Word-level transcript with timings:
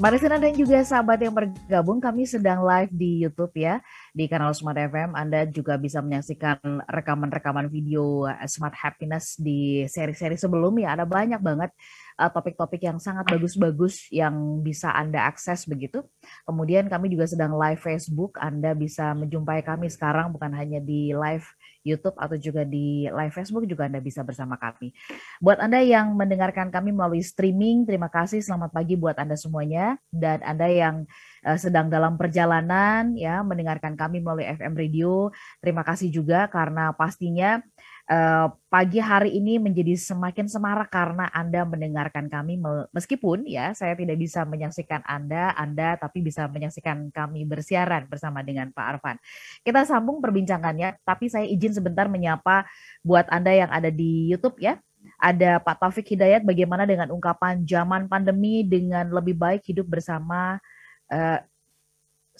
Mbak 0.00 0.16
Resina 0.16 0.40
dan 0.40 0.56
juga 0.56 0.80
sahabat 0.80 1.20
yang 1.20 1.36
bergabung, 1.36 2.00
kami 2.00 2.24
sedang 2.24 2.64
live 2.64 2.88
di 2.88 3.20
YouTube 3.20 3.52
ya, 3.52 3.84
di 4.16 4.24
kanal 4.32 4.56
Smart 4.56 4.80
FM. 4.80 5.12
Anda 5.12 5.44
juga 5.44 5.76
bisa 5.76 6.00
menyaksikan 6.00 6.88
rekaman-rekaman 6.88 7.68
video 7.68 8.24
eh, 8.24 8.48
Smart 8.48 8.72
Happiness 8.80 9.36
di 9.36 9.84
seri-seri 9.84 10.40
sebelumnya. 10.40 10.96
Ada 10.96 11.04
banyak 11.04 11.44
banget 11.44 11.76
eh, 12.16 12.30
topik-topik 12.32 12.80
yang 12.80 12.96
sangat 12.96 13.28
bagus-bagus 13.28 14.08
yang 14.08 14.64
bisa 14.64 14.88
Anda 14.88 15.28
akses 15.28 15.68
begitu. 15.68 16.00
Kemudian 16.48 16.88
kami 16.88 17.12
juga 17.12 17.28
sedang 17.28 17.52
live 17.60 17.84
Facebook. 17.84 18.40
Anda 18.40 18.72
bisa 18.72 19.12
menjumpai 19.12 19.60
kami 19.68 19.92
sekarang 19.92 20.32
bukan 20.32 20.56
hanya 20.56 20.80
di 20.80 21.12
live 21.12 21.44
YouTube 21.80 22.16
atau 22.20 22.36
juga 22.36 22.62
di 22.66 23.08
live 23.08 23.32
Facebook 23.32 23.64
juga 23.64 23.88
Anda 23.88 24.04
bisa 24.04 24.20
bersama 24.20 24.60
kami. 24.60 24.92
Buat 25.40 25.64
Anda 25.64 25.80
yang 25.80 26.12
mendengarkan 26.12 26.68
kami 26.68 26.92
melalui 26.92 27.24
streaming, 27.24 27.88
terima 27.88 28.12
kasih. 28.12 28.44
Selamat 28.44 28.70
pagi 28.74 29.00
buat 29.00 29.16
Anda 29.16 29.36
semuanya. 29.36 29.96
Dan 30.12 30.44
Anda 30.44 30.68
yang 30.68 31.08
uh, 31.44 31.58
sedang 31.58 31.88
dalam 31.88 32.20
perjalanan 32.20 33.16
ya 33.16 33.40
mendengarkan 33.40 33.96
kami 33.96 34.20
melalui 34.20 34.44
FM 34.48 34.76
Radio, 34.76 35.32
terima 35.64 35.80
kasih 35.86 36.12
juga 36.12 36.46
karena 36.52 36.92
pastinya 36.92 37.64
uh, 38.10 38.46
pagi 38.66 38.98
hari 38.98 39.38
ini 39.38 39.62
menjadi 39.62 39.94
semakin 39.94 40.50
semarak 40.50 40.90
karena 40.90 41.30
Anda 41.30 41.62
mendengarkan 41.62 42.26
kami 42.26 42.58
meskipun 42.90 43.46
ya 43.46 43.70
saya 43.72 43.94
tidak 43.94 44.18
bisa 44.18 44.42
menyaksikan 44.42 45.06
Anda, 45.06 45.54
Anda 45.54 45.94
tapi 45.96 46.20
bisa 46.20 46.50
menyaksikan 46.50 47.14
kami 47.14 47.46
bersiaran 47.46 48.10
bersama 48.10 48.42
dengan 48.42 48.74
Pak 48.74 48.86
Arfan. 48.98 49.16
Kita 49.62 49.86
sambung 49.86 50.18
perbincangannya, 50.18 50.98
tapi 51.06 51.30
saya 51.30 51.46
izin 51.46 51.78
sebentar 51.78 52.10
menyapa 52.10 52.66
buat 53.06 53.30
Anda 53.30 53.54
yang 53.54 53.70
ada 53.70 53.88
di 53.88 54.28
YouTube 54.28 54.58
ya. 54.58 54.82
Ada 55.16 55.64
Pak 55.64 55.80
Taufik 55.80 56.12
Hidayat 56.12 56.44
bagaimana 56.44 56.84
dengan 56.84 57.08
ungkapan 57.08 57.64
zaman 57.64 58.04
pandemi 58.04 58.60
dengan 58.68 59.08
lebih 59.08 59.32
baik 59.32 59.64
hidup 59.64 59.88
bersama 59.88 60.60
uh, 61.08 61.40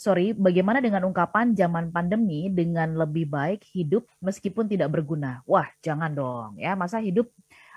sorry, 0.01 0.33
bagaimana 0.33 0.81
dengan 0.81 1.05
ungkapan 1.05 1.53
zaman 1.53 1.93
pandemi 1.93 2.48
dengan 2.48 2.97
lebih 2.97 3.29
baik 3.29 3.69
hidup 3.77 4.09
meskipun 4.25 4.65
tidak 4.65 4.89
berguna? 4.89 5.45
Wah, 5.45 5.69
jangan 5.84 6.09
dong 6.17 6.57
ya, 6.57 6.73
masa 6.73 6.97
hidup 7.05 7.29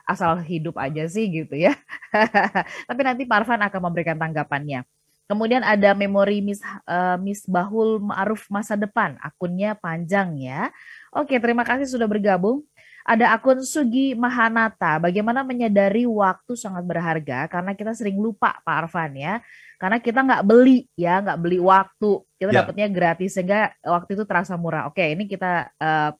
asal 0.07 0.39
hidup 0.39 0.79
aja 0.79 1.03
sih 1.11 1.27
gitu 1.27 1.55
ya. 1.55 1.75
Tapi 2.87 3.01
nanti 3.03 3.27
Parvan 3.27 3.59
akan 3.67 3.81
memberikan 3.91 4.15
tanggapannya. 4.15 4.87
Kemudian 5.23 5.63
ada 5.63 5.95
memori 5.95 6.43
Miss 6.43 6.59
uh, 6.83 7.15
Miss 7.15 7.47
Bahul 7.47 8.03
Ma'ruf 8.03 8.51
masa 8.51 8.75
depan, 8.75 9.15
akunnya 9.23 9.71
panjang 9.71 10.35
ya. 10.35 10.67
Oke, 11.15 11.39
terima 11.39 11.63
kasih 11.63 11.87
sudah 11.87 12.07
bergabung. 12.11 12.63
Ada 13.03 13.35
akun 13.35 13.59
Sugi 13.67 14.15
Mahanata, 14.15 14.95
bagaimana 14.95 15.43
menyadari 15.43 16.07
waktu 16.07 16.55
sangat 16.55 16.87
berharga? 16.87 17.51
Karena 17.51 17.75
kita 17.75 17.91
sering 17.91 18.15
lupa 18.15 18.63
Pak 18.63 18.87
Arfan 18.87 19.11
ya. 19.19 19.43
Karena 19.75 19.99
kita 19.99 20.23
nggak 20.23 20.43
beli 20.47 20.87
ya. 20.95 21.19
Nggak 21.19 21.39
beli 21.43 21.59
waktu. 21.59 22.11
Kita 22.39 22.51
yeah. 22.55 22.63
dapatnya 22.63 22.87
gratis 22.87 23.35
sehingga 23.35 23.75
waktu 23.83 24.15
itu 24.15 24.23
terasa 24.23 24.55
murah. 24.55 24.87
Oke 24.87 25.03
ini 25.03 25.27
kita 25.27 25.67
uh, 25.75 26.15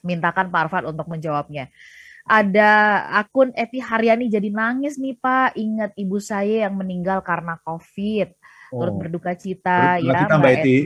mintakan 0.00 0.48
Pak 0.48 0.60
Arfan 0.68 0.84
untuk 0.88 1.04
menjawabnya. 1.04 1.68
Ada 2.26 2.72
akun 3.22 3.52
Eti 3.52 3.78
Haryani 3.78 4.32
jadi 4.32 4.48
nangis 4.48 4.96
nih 4.96 5.20
Pak. 5.20 5.52
Ingat 5.52 5.92
ibu 6.00 6.16
saya 6.16 6.64
yang 6.66 6.80
meninggal 6.80 7.20
karena 7.20 7.60
COVID. 7.60 8.32
Oh. 8.74 8.82
turut 8.82 8.94
berduka 8.98 9.30
cita 9.38 10.02
ya 10.02 10.26
kita, 10.26 10.34
Mbak 10.40 10.52
Eti. 10.58 10.76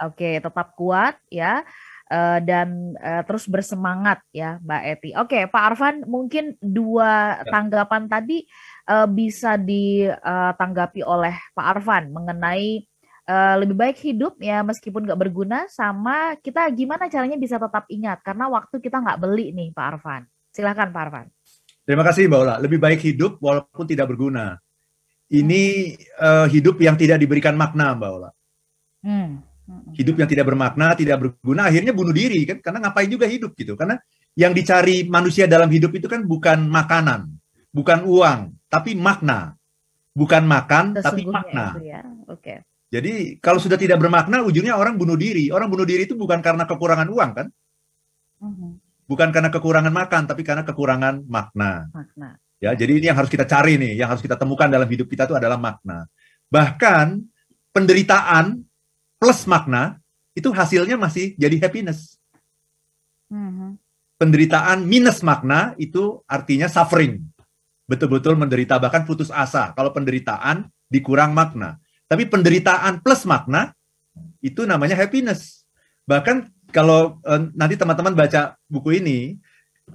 Oke 0.00 0.40
tetap 0.40 0.72
kuat 0.74 1.20
ya 1.28 1.62
Uh, 2.10 2.42
dan 2.42 2.98
uh, 2.98 3.22
terus 3.22 3.46
bersemangat 3.46 4.18
ya 4.34 4.58
Mbak 4.66 4.82
Eti. 4.82 5.10
Oke, 5.14 5.46
Pak 5.46 5.62
Arfan 5.62 6.02
mungkin 6.10 6.58
dua 6.58 7.38
ya. 7.38 7.54
tanggapan 7.54 8.10
tadi 8.10 8.42
uh, 8.90 9.06
bisa 9.06 9.54
ditanggapi 9.54 11.06
oleh 11.06 11.38
Pak 11.54 11.66
Arfan 11.70 12.10
mengenai 12.10 12.82
uh, 13.30 13.54
lebih 13.62 13.78
baik 13.78 13.98
hidup 14.02 14.42
ya 14.42 14.66
meskipun 14.66 15.06
nggak 15.06 15.20
berguna 15.22 15.70
sama 15.70 16.34
kita 16.42 16.66
gimana 16.74 17.06
caranya 17.06 17.38
bisa 17.38 17.62
tetap 17.62 17.86
ingat 17.86 18.18
karena 18.26 18.50
waktu 18.50 18.82
kita 18.82 18.98
nggak 18.98 19.20
beli 19.22 19.54
nih 19.54 19.70
Pak 19.70 19.86
Arfan. 19.94 20.26
Silakan 20.50 20.90
Pak 20.90 21.02
Arfan. 21.06 21.26
Terima 21.86 22.02
kasih 22.02 22.26
Mbak 22.26 22.40
Ola. 22.42 22.54
Lebih 22.58 22.78
baik 22.82 23.00
hidup 23.06 23.38
walaupun 23.38 23.86
tidak 23.86 24.10
berguna. 24.10 24.58
Ini 25.30 25.94
uh, 26.18 26.46
hidup 26.50 26.82
yang 26.82 26.98
tidak 26.98 27.22
diberikan 27.22 27.54
makna 27.54 27.94
Mbak 27.94 28.10
Ola. 28.10 28.30
Hmm. 29.06 29.46
Hidup 29.90 30.16
yang 30.22 30.28
tidak 30.30 30.46
bermakna, 30.48 30.94
tidak 30.94 31.18
berguna, 31.20 31.68
akhirnya 31.68 31.92
bunuh 31.92 32.14
diri 32.14 32.46
kan? 32.46 32.58
Karena 32.62 32.88
ngapain 32.88 33.10
juga 33.10 33.26
hidup 33.26 33.52
gitu? 33.58 33.74
Karena 33.74 33.98
yang 34.38 34.54
dicari 34.54 35.04
manusia 35.06 35.50
dalam 35.50 35.68
hidup 35.68 35.90
itu 35.92 36.06
kan 36.06 36.22
bukan 36.22 36.70
makanan, 36.70 37.26
bukan 37.74 38.06
uang, 38.06 38.40
tapi 38.70 38.94
makna. 38.94 39.58
Bukan 40.10 40.42
makan, 40.42 40.98
tapi 40.98 41.22
makna. 41.22 41.78
ya. 41.78 42.02
Okay. 42.26 42.66
Jadi 42.90 43.38
kalau 43.38 43.62
sudah 43.62 43.78
tidak 43.78 44.02
bermakna, 44.02 44.42
ujungnya 44.42 44.74
orang 44.74 44.98
bunuh 44.98 45.14
diri. 45.14 45.54
Orang 45.54 45.70
bunuh 45.70 45.86
diri 45.86 46.10
itu 46.10 46.18
bukan 46.18 46.42
karena 46.42 46.66
kekurangan 46.66 47.06
uang 47.06 47.30
kan? 47.30 47.46
Uh-huh. 48.42 48.74
Bukan 49.06 49.30
karena 49.30 49.50
kekurangan 49.54 49.94
makan, 49.94 50.22
tapi 50.26 50.42
karena 50.42 50.66
kekurangan 50.66 51.22
makna. 51.30 51.86
Makna. 51.94 52.34
Ya, 52.60 52.74
jadi 52.76 52.98
ini 52.98 53.06
yang 53.08 53.16
harus 53.16 53.30
kita 53.30 53.46
cari 53.46 53.78
nih, 53.80 53.96
yang 53.96 54.10
harus 54.10 54.20
kita 54.20 54.36
temukan 54.36 54.68
dalam 54.68 54.84
hidup 54.84 55.06
kita 55.08 55.30
itu 55.30 55.34
adalah 55.38 55.56
makna. 55.56 56.04
Bahkan 56.50 57.06
penderitaan 57.72 58.60
plus 59.20 59.44
makna 59.44 60.00
itu 60.32 60.48
hasilnya 60.48 60.96
masih 60.96 61.36
jadi 61.36 61.60
happiness. 61.60 62.16
Uh-huh. 63.28 63.76
Penderitaan 64.16 64.88
minus 64.88 65.20
makna 65.20 65.76
itu 65.76 66.24
artinya 66.24 66.66
suffering 66.66 67.20
betul-betul 67.90 68.38
menderita 68.38 68.78
bahkan 68.78 69.02
putus 69.02 69.34
asa 69.34 69.74
kalau 69.74 69.90
penderitaan 69.90 70.70
dikurang 70.86 71.34
makna. 71.34 71.82
Tapi 72.06 72.30
penderitaan 72.30 73.02
plus 73.02 73.26
makna 73.26 73.74
itu 74.38 74.62
namanya 74.62 74.94
happiness. 74.94 75.66
Bahkan 76.06 76.70
kalau 76.70 77.18
uh, 77.26 77.50
nanti 77.54 77.74
teman-teman 77.74 78.14
baca 78.14 78.54
buku 78.70 79.02
ini 79.02 79.38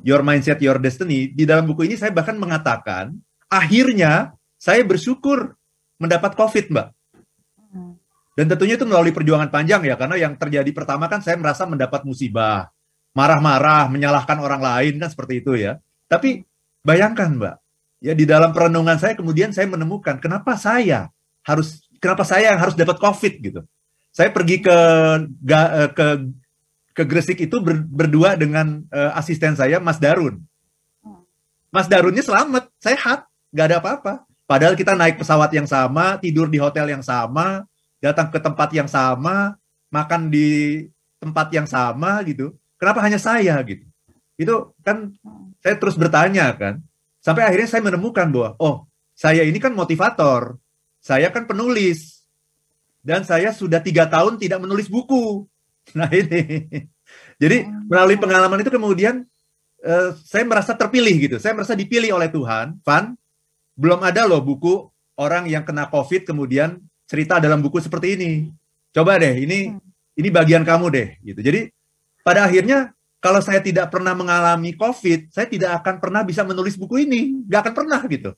Your 0.04 0.20
Mindset 0.28 0.60
Your 0.60 0.76
Destiny, 0.76 1.32
di 1.32 1.48
dalam 1.48 1.64
buku 1.64 1.88
ini 1.88 1.96
saya 1.96 2.12
bahkan 2.12 2.36
mengatakan 2.36 3.16
akhirnya 3.48 4.36
saya 4.60 4.84
bersyukur 4.84 5.56
mendapat 5.96 6.36
COVID, 6.36 6.72
Mbak. 6.72 6.88
Dan 8.36 8.52
tentunya 8.52 8.76
itu 8.76 8.84
melalui 8.84 9.16
perjuangan 9.16 9.48
panjang 9.48 9.88
ya, 9.88 9.96
karena 9.96 10.20
yang 10.20 10.36
terjadi 10.36 10.68
pertama 10.76 11.08
kan 11.08 11.24
saya 11.24 11.40
merasa 11.40 11.64
mendapat 11.64 12.04
musibah, 12.04 12.68
marah-marah, 13.16 13.88
menyalahkan 13.88 14.44
orang 14.44 14.60
lain 14.60 15.00
kan 15.00 15.08
seperti 15.08 15.40
itu 15.40 15.56
ya. 15.56 15.80
Tapi 16.12 16.44
bayangkan 16.84 17.32
Mbak, 17.32 17.56
ya 18.04 18.14
di 18.14 18.28
dalam 18.28 18.52
perenungan 18.52 19.00
saya 19.00 19.16
kemudian 19.16 19.56
saya 19.56 19.72
menemukan 19.72 20.20
kenapa 20.20 20.60
saya 20.60 21.16
harus 21.48 21.88
kenapa 22.04 22.28
saya 22.28 22.52
yang 22.52 22.60
harus 22.60 22.76
dapat 22.76 23.00
covid 23.00 23.34
gitu. 23.40 23.62
Saya 24.12 24.36
pergi 24.36 24.60
ke 24.60 24.78
eh, 25.48 25.90
ke 25.96 26.08
ke 26.96 27.04
Gresik 27.04 27.40
itu 27.44 27.60
ber, 27.60 27.84
berdua 27.84 28.40
dengan 28.40 28.80
uh, 28.88 29.12
asisten 29.20 29.60
saya 29.60 29.84
Mas 29.84 30.00
Darun. 30.00 30.40
Mas 31.68 31.92
Darunnya 31.92 32.24
selamat 32.24 32.72
sehat 32.80 33.28
nggak 33.52 33.66
ada 33.68 33.78
apa-apa. 33.84 34.14
Padahal 34.48 34.80
kita 34.80 34.96
naik 34.96 35.20
pesawat 35.20 35.52
yang 35.52 35.68
sama 35.68 36.16
tidur 36.24 36.48
di 36.48 36.56
hotel 36.56 36.88
yang 36.88 37.04
sama 37.04 37.68
datang 38.06 38.30
ke 38.30 38.38
tempat 38.38 38.70
yang 38.70 38.86
sama 38.86 39.58
makan 39.90 40.30
di 40.30 40.86
tempat 41.18 41.50
yang 41.50 41.66
sama 41.66 42.22
gitu. 42.30 42.54
Kenapa 42.78 43.02
hanya 43.02 43.18
saya 43.18 43.58
gitu? 43.66 43.82
Itu 44.38 44.78
kan 44.86 45.16
saya 45.64 45.76
terus 45.82 45.98
bertanya 45.98 46.54
kan. 46.54 46.86
Sampai 47.24 47.42
akhirnya 47.42 47.66
saya 47.66 47.82
menemukan 47.82 48.30
bahwa, 48.30 48.54
oh, 48.62 48.86
saya 49.18 49.42
ini 49.42 49.58
kan 49.58 49.74
motivator, 49.74 50.62
saya 51.02 51.34
kan 51.34 51.50
penulis, 51.50 52.22
dan 53.02 53.26
saya 53.26 53.50
sudah 53.50 53.82
tiga 53.82 54.06
tahun 54.06 54.38
tidak 54.38 54.62
menulis 54.62 54.86
buku. 54.86 55.46
Nah 55.94 56.10
ini, 56.10 56.66
jadi 57.38 57.70
melalui 57.86 58.18
pengalaman 58.18 58.58
itu 58.58 58.74
kemudian 58.74 59.22
uh, 59.86 60.18
saya 60.18 60.42
merasa 60.50 60.74
terpilih 60.74 61.30
gitu, 61.30 61.38
saya 61.38 61.54
merasa 61.54 61.78
dipilih 61.78 62.18
oleh 62.18 62.26
Tuhan. 62.26 62.82
Van, 62.82 63.14
belum 63.78 64.02
ada 64.02 64.26
loh 64.26 64.42
buku 64.42 64.90
orang 65.14 65.46
yang 65.46 65.62
kena 65.62 65.86
COVID 65.94 66.26
kemudian 66.26 66.82
cerita 67.06 67.42
dalam 67.42 67.62
buku 67.62 67.82
seperti 67.82 68.18
ini. 68.18 68.32
Coba 68.92 69.18
deh, 69.22 69.34
ini 69.46 69.72
hmm. 69.72 70.20
ini 70.20 70.30
bagian 70.30 70.66
kamu 70.66 70.86
deh, 70.92 71.08
gitu. 71.22 71.40
Jadi 71.42 71.70
pada 72.26 72.50
akhirnya 72.50 72.94
kalau 73.22 73.42
saya 73.42 73.58
tidak 73.62 73.90
pernah 73.90 74.14
mengalami 74.14 74.78
COVID, 74.78 75.34
saya 75.34 75.50
tidak 75.50 75.82
akan 75.82 75.98
pernah 75.98 76.22
bisa 76.22 76.46
menulis 76.46 76.78
buku 76.78 77.10
ini, 77.10 77.42
nggak 77.50 77.62
akan 77.66 77.74
pernah 77.74 78.02
gitu. 78.06 78.32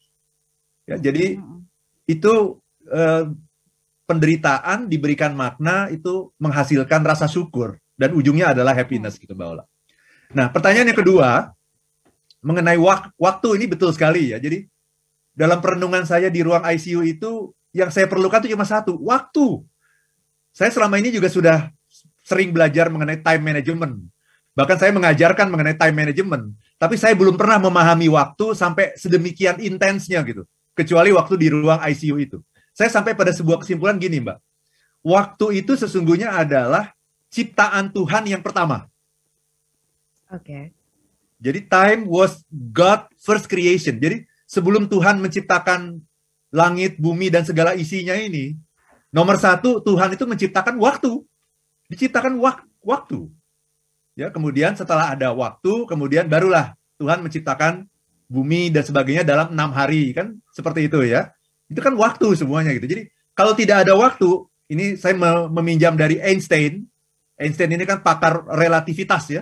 Ya, 0.87 0.95
jadi 0.95 1.35
itu 2.07 2.33
eh, 2.87 3.25
penderitaan 4.07 4.87
diberikan 4.87 5.35
makna 5.35 5.91
itu 5.91 6.31
menghasilkan 6.39 7.03
rasa 7.03 7.27
syukur 7.27 7.75
dan 7.99 8.15
ujungnya 8.15 8.55
adalah 8.55 8.71
happiness 8.71 9.19
gitu 9.19 9.35
Mbak 9.35 9.47
Ola. 9.51 9.63
Nah 10.31 10.47
pertanyaan 10.47 10.95
yang 10.95 10.99
kedua 11.03 11.51
mengenai 12.39 12.79
wak 12.79 13.11
waktu 13.19 13.59
ini 13.59 13.65
betul 13.67 13.91
sekali 13.91 14.31
ya. 14.31 14.39
Jadi 14.39 14.63
dalam 15.35 15.59
perenungan 15.59 16.07
saya 16.07 16.31
di 16.31 16.39
ruang 16.39 16.63
ICU 16.63 17.03
itu 17.03 17.51
yang 17.77 17.93
saya 17.93 18.09
perlukan 18.09 18.41
itu 18.41 18.57
cuma 18.57 18.65
satu 18.65 18.97
waktu. 19.05 19.61
Saya 20.49 20.73
selama 20.73 20.97
ini 20.97 21.13
juga 21.13 21.29
sudah 21.29 21.69
sering 22.25 22.49
belajar 22.49 22.89
mengenai 22.89 23.21
time 23.21 23.53
management 23.53 24.09
Bahkan 24.57 24.77
saya 24.81 24.89
mengajarkan 24.89 25.53
mengenai 25.53 25.77
time 25.77 25.93
management, 25.93 26.57
tapi 26.81 26.97
saya 26.97 27.13
belum 27.13 27.37
pernah 27.37 27.61
memahami 27.61 28.09
waktu 28.09 28.57
sampai 28.57 28.97
sedemikian 28.97 29.61
intensnya 29.61 30.25
gitu. 30.25 30.49
Kecuali 30.73 31.13
waktu 31.13 31.37
di 31.37 31.53
ruang 31.53 31.77
ICU 31.77 32.17
itu. 32.17 32.41
saya 32.77 32.93
sampai 32.93 33.17
pada 33.17 33.33
sebuah 33.33 33.65
kesimpulan 33.65 33.97
gini, 33.97 34.21
Mbak. 34.21 34.37
Waktu 35.01 35.65
itu 35.65 35.73
sesungguhnya 35.73 36.29
adalah 36.29 36.93
ciptaan 37.33 37.89
Tuhan 37.89 38.29
yang 38.29 38.45
pertama. 38.45 38.85
Oke. 40.29 40.45
Okay. 40.45 40.63
Jadi 41.41 41.59
time 41.65 42.01
was 42.05 42.45
God 42.49 43.09
first 43.17 43.49
creation. 43.49 43.97
Jadi 43.97 44.29
sebelum 44.45 44.85
Tuhan 44.85 45.17
menciptakan 45.17 46.01
langit, 46.51 46.95
bumi, 46.97 47.27
dan 47.27 47.43
segala 47.43 47.75
isinya 47.75 48.15
ini, 48.15 48.55
nomor 49.11 49.35
satu 49.39 49.83
Tuhan 49.83 50.15
itu 50.15 50.23
menciptakan 50.23 50.79
waktu. 50.79 51.23
Diciptakan 51.87 52.35
wak 52.43 52.67
waktu. 52.83 53.31
Ya, 54.17 54.33
kemudian 54.33 54.73
setelah 54.75 55.13
ada 55.13 55.31
waktu, 55.31 55.85
kemudian 55.85 56.25
barulah 56.27 56.73
Tuhan 56.97 57.21
menciptakan 57.21 57.85
bumi 58.27 58.73
dan 58.73 58.83
sebagainya 58.83 59.23
dalam 59.23 59.55
enam 59.55 59.71
hari 59.71 60.11
kan 60.11 60.35
seperti 60.51 60.91
itu 60.91 60.99
ya. 61.05 61.31
Itu 61.71 61.79
kan 61.79 61.95
waktu 61.95 62.35
semuanya 62.35 62.75
gitu. 62.75 62.87
Jadi 62.87 63.03
kalau 63.31 63.53
tidak 63.55 63.87
ada 63.87 63.93
waktu, 63.95 64.27
ini 64.67 64.99
saya 64.99 65.15
meminjam 65.47 65.95
dari 65.95 66.19
Einstein. 66.19 66.83
Einstein 67.37 67.71
ini 67.71 67.85
kan 67.87 68.01
pakar 68.03 68.43
relativitas 68.51 69.29
ya. 69.31 69.41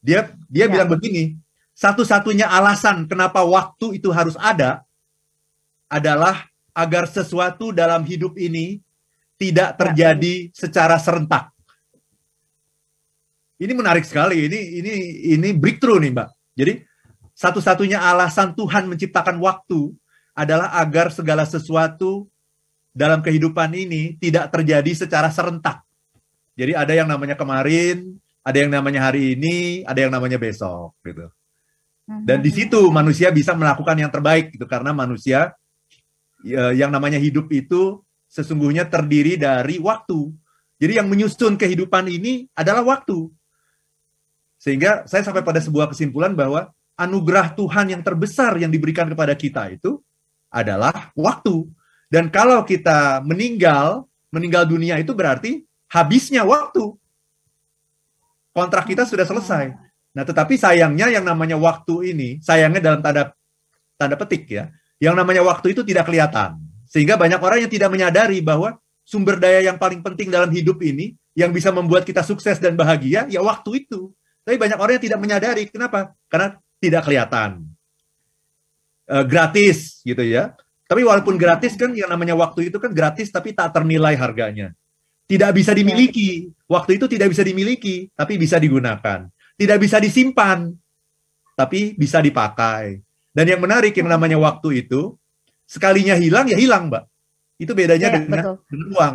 Dia 0.00 0.32
dia 0.48 0.66
ya. 0.66 0.70
bilang 0.70 0.88
begini, 0.88 1.36
satu-satunya 1.76 2.46
alasan 2.48 3.08
kenapa 3.08 3.42
waktu 3.42 3.98
itu 4.00 4.14
harus 4.14 4.38
ada 4.38 4.86
adalah 5.92 6.48
agar 6.72 7.04
sesuatu 7.04 7.68
dalam 7.68 8.00
hidup 8.08 8.40
ini 8.40 8.80
tidak 9.36 9.76
terjadi 9.76 10.48
secara 10.56 10.96
serentak. 10.96 11.52
Ini 13.60 13.72
menarik 13.76 14.08
sekali. 14.08 14.48
Ini 14.48 14.60
ini 14.80 14.92
ini 15.36 15.48
breakthrough 15.52 16.00
nih, 16.00 16.10
Mbak. 16.16 16.28
Jadi 16.56 16.72
satu-satunya 17.36 18.00
alasan 18.00 18.56
Tuhan 18.56 18.88
menciptakan 18.88 19.36
waktu 19.38 19.92
adalah 20.32 20.72
agar 20.80 21.12
segala 21.12 21.44
sesuatu 21.44 22.26
dalam 22.90 23.20
kehidupan 23.20 23.70
ini 23.76 24.16
tidak 24.16 24.48
terjadi 24.50 25.06
secara 25.06 25.28
serentak. 25.28 25.84
Jadi 26.56 26.72
ada 26.76 26.92
yang 26.92 27.08
namanya 27.08 27.36
kemarin, 27.36 28.16
ada 28.44 28.56
yang 28.58 28.72
namanya 28.72 29.08
hari 29.08 29.36
ini, 29.36 29.86
ada 29.86 30.00
yang 30.02 30.12
namanya 30.12 30.36
besok 30.36 30.96
gitu. 31.04 31.28
Mhm. 32.08 32.24
Dan 32.26 32.38
di 32.42 32.50
situ 32.50 32.90
manusia 32.90 33.30
bisa 33.30 33.54
melakukan 33.54 33.96
yang 33.96 34.10
terbaik 34.10 34.52
gitu 34.52 34.66
karena 34.66 34.90
manusia 34.90 35.54
yang 36.46 36.90
namanya 36.90 37.18
hidup 37.18 37.50
itu 37.54 38.02
sesungguhnya 38.26 38.88
terdiri 38.88 39.38
dari 39.38 39.78
waktu. 39.78 40.30
Jadi 40.82 40.98
yang 40.98 41.06
menyusun 41.06 41.54
kehidupan 41.54 42.10
ini 42.10 42.50
adalah 42.58 42.82
waktu. 42.82 43.30
Sehingga 44.58 45.06
saya 45.06 45.22
sampai 45.22 45.42
pada 45.42 45.62
sebuah 45.62 45.90
kesimpulan 45.90 46.34
bahwa 46.34 46.70
anugerah 46.98 47.54
Tuhan 47.54 47.94
yang 47.94 48.02
terbesar 48.02 48.58
yang 48.58 48.70
diberikan 48.70 49.06
kepada 49.10 49.34
kita 49.34 49.70
itu 49.70 50.02
adalah 50.50 51.14
waktu. 51.14 51.66
Dan 52.10 52.28
kalau 52.28 52.62
kita 52.66 53.22
meninggal, 53.24 54.06
meninggal 54.34 54.66
dunia 54.68 54.98
itu 54.98 55.14
berarti 55.16 55.64
habisnya 55.88 56.42
waktu 56.44 56.94
kontrak 58.52 58.84
kita 58.88 59.08
sudah 59.08 59.24
selesai. 59.24 59.72
Nah, 60.12 60.24
tetapi 60.28 60.60
sayangnya 60.60 61.08
yang 61.08 61.24
namanya 61.24 61.56
waktu 61.56 62.12
ini, 62.12 62.36
sayangnya 62.44 62.84
dalam 62.84 63.00
tanda 63.00 63.32
tanda 63.96 64.16
petik 64.20 64.44
ya, 64.44 64.68
yang 65.02 65.18
namanya 65.18 65.42
waktu 65.42 65.74
itu 65.74 65.82
tidak 65.82 66.06
kelihatan. 66.06 66.62
Sehingga 66.86 67.18
banyak 67.18 67.42
orang 67.42 67.66
yang 67.66 67.72
tidak 67.72 67.90
menyadari 67.90 68.38
bahwa 68.38 68.78
sumber 69.02 69.34
daya 69.42 69.66
yang 69.66 69.74
paling 69.74 69.98
penting 69.98 70.30
dalam 70.30 70.46
hidup 70.54 70.78
ini 70.78 71.18
yang 71.34 71.50
bisa 71.50 71.74
membuat 71.74 72.06
kita 72.06 72.22
sukses 72.22 72.62
dan 72.62 72.78
bahagia 72.78 73.26
ya 73.26 73.42
waktu 73.42 73.82
itu. 73.82 74.14
Tapi 74.46 74.54
banyak 74.62 74.78
orang 74.78 75.02
yang 75.02 75.04
tidak 75.10 75.18
menyadari. 75.18 75.66
Kenapa? 75.66 76.14
Karena 76.30 76.54
tidak 76.78 77.02
kelihatan. 77.02 77.66
E, 79.10 79.16
gratis 79.26 80.06
gitu 80.06 80.22
ya. 80.22 80.54
Tapi 80.86 81.02
walaupun 81.02 81.34
gratis 81.34 81.74
kan 81.74 81.90
yang 81.98 82.06
namanya 82.06 82.38
waktu 82.38 82.70
itu 82.70 82.78
kan 82.78 82.94
gratis 82.94 83.34
tapi 83.34 83.50
tak 83.58 83.74
ternilai 83.74 84.14
harganya. 84.14 84.70
Tidak 85.26 85.50
bisa 85.50 85.74
dimiliki. 85.74 86.46
Waktu 86.70 87.02
itu 87.02 87.10
tidak 87.10 87.32
bisa 87.34 87.42
dimiliki, 87.42 88.06
tapi 88.14 88.38
bisa 88.38 88.60
digunakan. 88.60 89.26
Tidak 89.56 89.78
bisa 89.80 89.96
disimpan, 89.98 90.68
tapi 91.56 91.96
bisa 91.96 92.20
dipakai. 92.20 93.00
Dan 93.32 93.48
yang 93.48 93.60
menarik 93.64 93.96
yang 93.96 94.12
namanya 94.12 94.36
waktu 94.36 94.84
itu, 94.84 95.16
sekalinya 95.64 96.16
hilang 96.20 96.52
ya 96.52 96.56
hilang, 96.60 96.92
Mbak. 96.92 97.04
Itu 97.56 97.72
bedanya 97.72 98.12
ya, 98.12 98.14
dengan, 98.20 98.60
dengan 98.68 98.86
uang. 98.92 99.14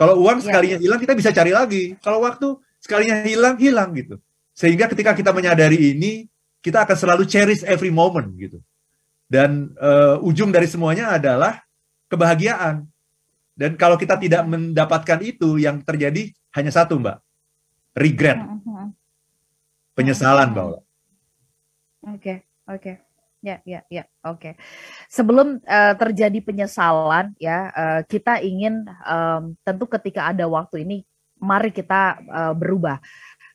Kalau 0.00 0.14
uang 0.24 0.38
ya. 0.40 0.44
sekalinya 0.48 0.78
hilang 0.80 1.00
kita 1.00 1.12
bisa 1.12 1.30
cari 1.30 1.52
lagi. 1.52 1.92
Kalau 2.00 2.24
waktu 2.24 2.56
sekalinya 2.80 3.20
hilang 3.20 3.60
hilang 3.60 3.92
gitu. 3.92 4.16
Sehingga 4.56 4.88
ketika 4.88 5.12
kita 5.12 5.36
menyadari 5.36 5.92
ini, 5.92 6.24
kita 6.64 6.88
akan 6.88 6.96
selalu 6.96 7.28
cherish 7.28 7.60
every 7.68 7.92
moment 7.92 8.32
gitu. 8.40 8.64
Dan 9.28 9.76
uh, 9.76 10.16
ujung 10.24 10.48
dari 10.48 10.66
semuanya 10.66 11.12
adalah 11.12 11.60
kebahagiaan. 12.08 12.88
Dan 13.52 13.76
kalau 13.76 14.00
kita 14.00 14.16
tidak 14.16 14.48
mendapatkan 14.48 15.20
itu, 15.20 15.60
yang 15.60 15.84
terjadi 15.84 16.32
hanya 16.56 16.72
satu, 16.72 16.96
Mbak. 16.96 17.20
Regret. 17.92 18.40
Hmm, 18.40 18.56
hmm, 18.64 18.72
hmm. 18.72 18.88
Penyesalan, 19.92 20.48
Mbak. 20.56 20.64
Oke, 20.64 20.80
okay, 22.08 22.36
oke. 22.64 22.80
Okay. 22.80 23.09
Ya, 23.40 23.56
ya, 23.64 23.80
ya. 23.88 24.04
Oke. 24.24 24.52
Okay. 24.52 24.54
Sebelum 25.08 25.64
uh, 25.64 25.94
terjadi 25.96 26.38
penyesalan, 26.44 27.32
ya, 27.40 27.72
uh, 27.72 28.00
kita 28.04 28.44
ingin 28.44 28.84
um, 29.04 29.56
tentu 29.64 29.88
ketika 29.88 30.28
ada 30.28 30.44
waktu 30.44 30.84
ini, 30.84 31.08
mari 31.40 31.72
kita 31.72 32.20
uh, 32.28 32.52
berubah. 32.52 33.00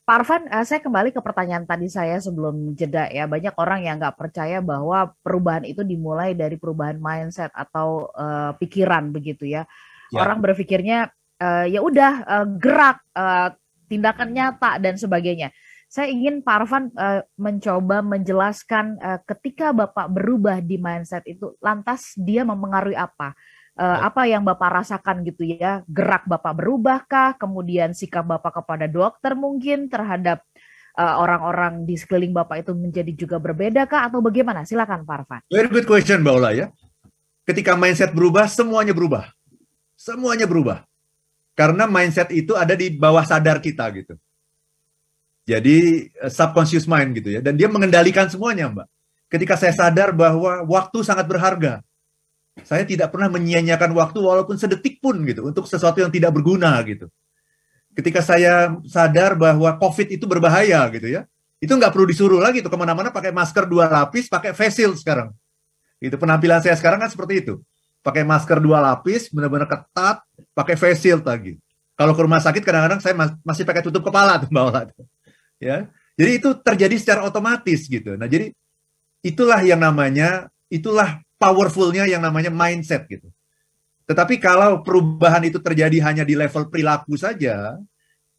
Pak 0.06 0.16
Arfan, 0.22 0.42
uh, 0.50 0.66
saya 0.66 0.82
kembali 0.82 1.14
ke 1.14 1.22
pertanyaan 1.22 1.66
tadi 1.66 1.86
saya 1.86 2.18
sebelum 2.18 2.74
jeda 2.74 3.06
ya. 3.14 3.30
Banyak 3.30 3.54
orang 3.54 3.86
yang 3.86 4.02
nggak 4.02 4.18
percaya 4.18 4.58
bahwa 4.58 5.14
perubahan 5.22 5.62
itu 5.62 5.86
dimulai 5.86 6.34
dari 6.34 6.58
perubahan 6.58 6.98
mindset 6.98 7.54
atau 7.54 8.10
uh, 8.10 8.58
pikiran 8.58 9.14
begitu 9.14 9.46
ya 9.46 9.66
ya. 10.12 10.18
orang 10.22 10.38
berpikirnya 10.42 11.10
uh, 11.40 11.66
ya 11.66 11.80
udah 11.82 12.12
uh, 12.26 12.46
gerak 12.58 12.98
uh, 13.16 13.50
tindakan 13.86 14.34
nyata 14.34 14.82
dan 14.82 14.98
sebagainya 14.98 15.54
saya 15.86 16.10
ingin 16.10 16.42
Pak 16.42 16.54
Arfan 16.66 16.84
uh, 16.98 17.22
mencoba 17.38 18.02
menjelaskan 18.02 18.98
uh, 18.98 19.20
ketika 19.22 19.70
Bapak 19.70 20.10
berubah 20.10 20.58
di 20.58 20.76
mindset 20.82 21.22
itu 21.30 21.54
lantas 21.62 22.12
dia 22.18 22.42
mempengaruhi 22.42 22.98
apa 22.98 23.38
uh, 23.78 23.98
apa 24.02 24.26
yang 24.26 24.42
Bapak 24.42 24.82
rasakan 24.82 25.22
gitu 25.22 25.46
ya 25.46 25.86
gerak 25.86 26.26
Bapak 26.26 26.58
berubahkah 26.58 27.38
kemudian 27.38 27.94
sikap 27.94 28.26
Bapak 28.26 28.62
kepada 28.62 28.90
dokter 28.90 29.38
mungkin 29.38 29.86
terhadap 29.86 30.42
orang-orang 30.96 31.80
uh, 31.80 31.84
di 31.84 31.92
sekeliling 31.92 32.32
Bapak 32.32 32.64
itu 32.64 32.72
menjadi 32.72 33.12
juga 33.12 33.36
berbeda 33.36 33.84
kah 33.84 34.08
atau 34.08 34.24
bagaimana? 34.24 34.64
Silakan 34.64 35.04
Pak 35.04 35.16
Arfan. 35.20 35.40
Very 35.52 35.68
good 35.68 35.84
question 35.84 36.24
Mbak 36.24 36.34
Ola 36.40 36.50
ya. 36.56 36.66
Ketika 37.44 37.76
mindset 37.76 38.16
berubah, 38.16 38.48
semuanya 38.48 38.96
berubah. 38.96 39.28
Semuanya 39.92 40.48
berubah. 40.48 40.88
Karena 41.52 41.84
mindset 41.84 42.32
itu 42.32 42.56
ada 42.56 42.72
di 42.72 42.96
bawah 42.96 43.28
sadar 43.28 43.60
kita 43.60 43.92
gitu. 43.92 44.16
Jadi 45.46 46.10
eh, 46.10 46.30
subconscious 46.30 46.90
mind 46.90 47.22
gitu 47.22 47.38
ya. 47.38 47.40
Dan 47.40 47.54
dia 47.54 47.70
mengendalikan 47.70 48.26
semuanya, 48.26 48.66
Mbak. 48.68 48.86
Ketika 49.30 49.54
saya 49.54 49.72
sadar 49.74 50.10
bahwa 50.10 50.66
waktu 50.66 50.98
sangat 51.06 51.26
berharga. 51.26 51.82
Saya 52.64 52.88
tidak 52.88 53.12
pernah 53.12 53.28
menyia-nyiakan 53.28 53.92
waktu 53.92 54.16
walaupun 54.16 54.56
sedetik 54.56 54.96
pun 54.96 55.20
gitu 55.28 55.44
untuk 55.44 55.68
sesuatu 55.68 56.00
yang 56.00 56.08
tidak 56.08 56.32
berguna 56.32 56.72
gitu. 56.88 57.12
Ketika 57.92 58.24
saya 58.24 58.72
sadar 58.88 59.36
bahwa 59.36 59.76
COVID 59.76 60.08
itu 60.08 60.24
berbahaya 60.24 60.88
gitu 60.88 61.20
ya, 61.20 61.28
itu 61.60 61.68
nggak 61.68 61.92
perlu 61.92 62.08
disuruh 62.08 62.40
lagi 62.40 62.64
tuh 62.64 62.72
ke 62.72 62.78
mana-mana 62.80 63.12
pakai 63.12 63.28
masker 63.28 63.68
dua 63.68 63.92
lapis, 63.92 64.32
pakai 64.32 64.56
face 64.56 64.72
shield 64.72 64.96
sekarang. 64.96 65.36
Itu 66.00 66.16
penampilan 66.16 66.64
saya 66.64 66.80
sekarang 66.80 66.96
kan 67.04 67.12
seperti 67.12 67.44
itu 67.44 67.60
pakai 68.06 68.22
masker 68.22 68.62
dua 68.62 68.78
lapis, 68.78 69.34
benar-benar 69.34 69.66
ketat, 69.66 70.22
pakai 70.54 70.78
face 70.78 71.02
shield 71.02 71.26
lagi. 71.26 71.58
Kalau 71.98 72.14
ke 72.14 72.22
rumah 72.22 72.38
sakit 72.38 72.62
kadang-kadang 72.62 73.02
saya 73.02 73.18
masih 73.42 73.66
pakai 73.66 73.82
tutup 73.82 74.06
kepala 74.06 74.38
tuh 74.38 74.46
Mbak 74.46 74.94
Ya. 75.62 75.88
Jadi 76.16 76.30
itu 76.40 76.48
terjadi 76.64 76.96
secara 76.96 77.20
otomatis 77.28 77.84
gitu. 77.88 78.16
Nah, 78.16 78.24
jadi 78.24 78.52
itulah 79.20 79.60
yang 79.60 79.80
namanya 79.80 80.48
itulah 80.72 81.20
powerfulnya 81.36 82.08
yang 82.08 82.24
namanya 82.24 82.48
mindset 82.48 83.04
gitu. 83.06 83.28
Tetapi 84.06 84.38
kalau 84.38 84.80
perubahan 84.86 85.44
itu 85.44 85.58
terjadi 85.60 85.98
hanya 86.06 86.24
di 86.24 86.38
level 86.38 86.70
perilaku 86.72 87.18
saja, 87.18 87.76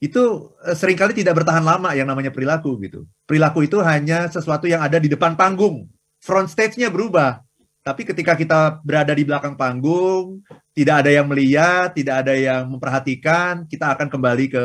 itu 0.01 0.53
eh, 0.65 0.73
sering 0.77 0.97
kali 0.97 1.13
tidak 1.13 1.43
bertahan 1.43 1.61
lama 1.61 1.93
yang 1.93 2.09
namanya 2.09 2.33
perilaku 2.33 2.77
gitu. 2.81 3.05
Perilaku 3.27 3.67
itu 3.67 3.77
hanya 3.83 4.25
sesuatu 4.31 4.65
yang 4.65 4.81
ada 4.81 4.97
di 4.97 5.11
depan 5.11 5.37
panggung. 5.37 5.85
Front 6.17 6.49
stage-nya 6.49 6.89
berubah, 6.89 7.45
tapi 7.87 8.03
ketika 8.03 8.35
kita 8.35 8.83
berada 8.83 9.15
di 9.15 9.23
belakang 9.23 9.55
panggung, 9.55 10.43
tidak 10.75 11.07
ada 11.07 11.11
yang 11.13 11.23
melihat, 11.23 11.95
tidak 11.95 12.25
ada 12.25 12.35
yang 12.35 12.67
memperhatikan, 12.67 13.63
kita 13.63 13.95
akan 13.95 14.11
kembali 14.11 14.45
ke 14.51 14.63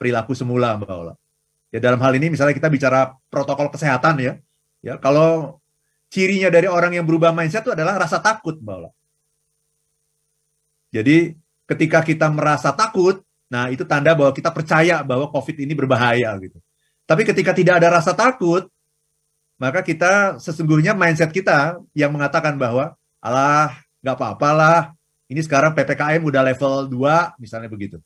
perilaku 0.00 0.32
semula, 0.32 0.80
Mbak 0.80 0.88
Ola. 0.88 1.14
Ya 1.72 1.80
dalam 1.80 1.98
hal 2.04 2.12
ini 2.20 2.28
misalnya 2.28 2.52
kita 2.52 2.68
bicara 2.68 3.16
protokol 3.32 3.72
kesehatan 3.72 4.20
ya. 4.20 4.32
Ya, 4.84 5.00
kalau 5.00 5.62
cirinya 6.12 6.52
dari 6.52 6.68
orang 6.68 6.92
yang 6.92 7.08
berubah 7.08 7.32
mindset 7.32 7.64
itu 7.64 7.72
adalah 7.72 7.96
rasa 7.96 8.20
takut, 8.20 8.60
Mbak. 8.60 8.92
Jadi 10.92 11.32
ketika 11.64 12.04
kita 12.04 12.28
merasa 12.28 12.76
takut, 12.76 13.24
nah 13.48 13.72
itu 13.72 13.88
tanda 13.88 14.12
bahwa 14.12 14.36
kita 14.36 14.52
percaya 14.52 15.00
bahwa 15.00 15.32
COVID 15.32 15.64
ini 15.64 15.72
berbahaya 15.72 16.36
gitu. 16.44 16.60
Tapi 17.08 17.24
ketika 17.24 17.56
tidak 17.56 17.80
ada 17.80 17.96
rasa 17.96 18.12
takut, 18.12 18.68
maka 19.56 19.80
kita 19.80 20.36
sesungguhnya 20.36 20.92
mindset 20.92 21.32
kita 21.32 21.80
yang 21.96 22.12
mengatakan 22.12 22.60
bahwa 22.60 22.92
alah 23.24 23.80
nggak 24.04 24.16
apa-apalah 24.18 24.92
Ini 25.32 25.40
sekarang 25.40 25.72
PPKM 25.72 26.20
udah 26.20 26.44
level 26.44 26.92
2, 26.92 27.40
misalnya 27.40 27.72
begitu. 27.72 27.96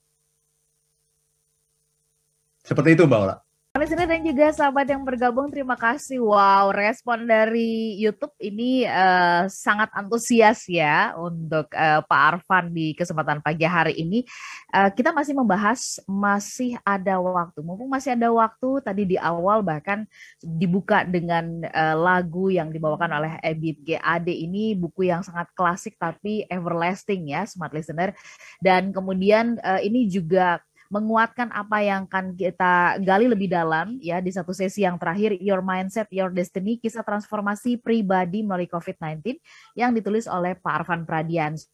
Seperti 2.62 2.94
itu 2.94 3.02
Mbak 3.02 3.18
Ola. 3.18 3.45
Listener 3.76 4.08
dan 4.08 4.24
juga 4.24 4.48
sahabat 4.56 4.88
yang 4.88 5.04
bergabung, 5.04 5.52
terima 5.52 5.76
kasih. 5.76 6.24
Wow, 6.24 6.72
respon 6.72 7.28
dari 7.28 7.92
YouTube 8.00 8.32
ini 8.40 8.88
uh, 8.88 9.44
sangat 9.52 9.92
antusias 9.92 10.64
ya 10.64 11.12
untuk 11.12 11.68
uh, 11.76 12.00
Pak 12.00 12.20
Arfan 12.40 12.72
di 12.72 12.96
kesempatan 12.96 13.44
pagi 13.44 13.68
hari 13.68 13.92
ini. 14.00 14.24
Uh, 14.72 14.88
kita 14.88 15.12
masih 15.12 15.36
membahas, 15.36 16.00
masih 16.08 16.80
ada 16.88 17.20
waktu. 17.20 17.60
Mumpung 17.60 17.92
masih 17.92 18.16
ada 18.16 18.32
waktu, 18.32 18.80
tadi 18.80 19.02
di 19.04 19.16
awal 19.20 19.60
bahkan 19.60 20.08
dibuka 20.40 21.04
dengan 21.04 21.68
uh, 21.68 21.94
lagu 22.00 22.48
yang 22.48 22.72
dibawakan 22.72 23.12
oleh 23.12 23.36
Ebit 23.44 23.84
GAD 23.84 24.32
ini, 24.32 24.72
buku 24.72 25.12
yang 25.12 25.20
sangat 25.20 25.52
klasik 25.52 26.00
tapi 26.00 26.48
everlasting 26.48 27.28
ya, 27.28 27.44
smart 27.44 27.76
listener. 27.76 28.16
Dan 28.56 28.96
kemudian 28.96 29.60
uh, 29.60 29.84
ini 29.84 30.08
juga 30.08 30.64
menguatkan 30.88 31.50
apa 31.50 31.82
yang 31.82 32.06
akan 32.06 32.34
kita 32.34 33.00
gali 33.02 33.26
lebih 33.26 33.50
dalam 33.50 33.98
ya 33.98 34.22
di 34.22 34.30
satu 34.30 34.54
sesi 34.54 34.86
yang 34.86 34.96
terakhir 34.96 35.34
Your 35.42 35.60
Mindset 35.60 36.10
Your 36.14 36.30
Destiny 36.30 36.78
kisah 36.78 37.02
transformasi 37.02 37.78
pribadi 37.78 38.46
melalui 38.46 38.70
COVID-19 38.70 39.38
yang 39.74 39.90
ditulis 39.92 40.30
oleh 40.30 40.54
Pak 40.58 40.84
Arfan 40.84 41.02
Pradians 41.02 41.66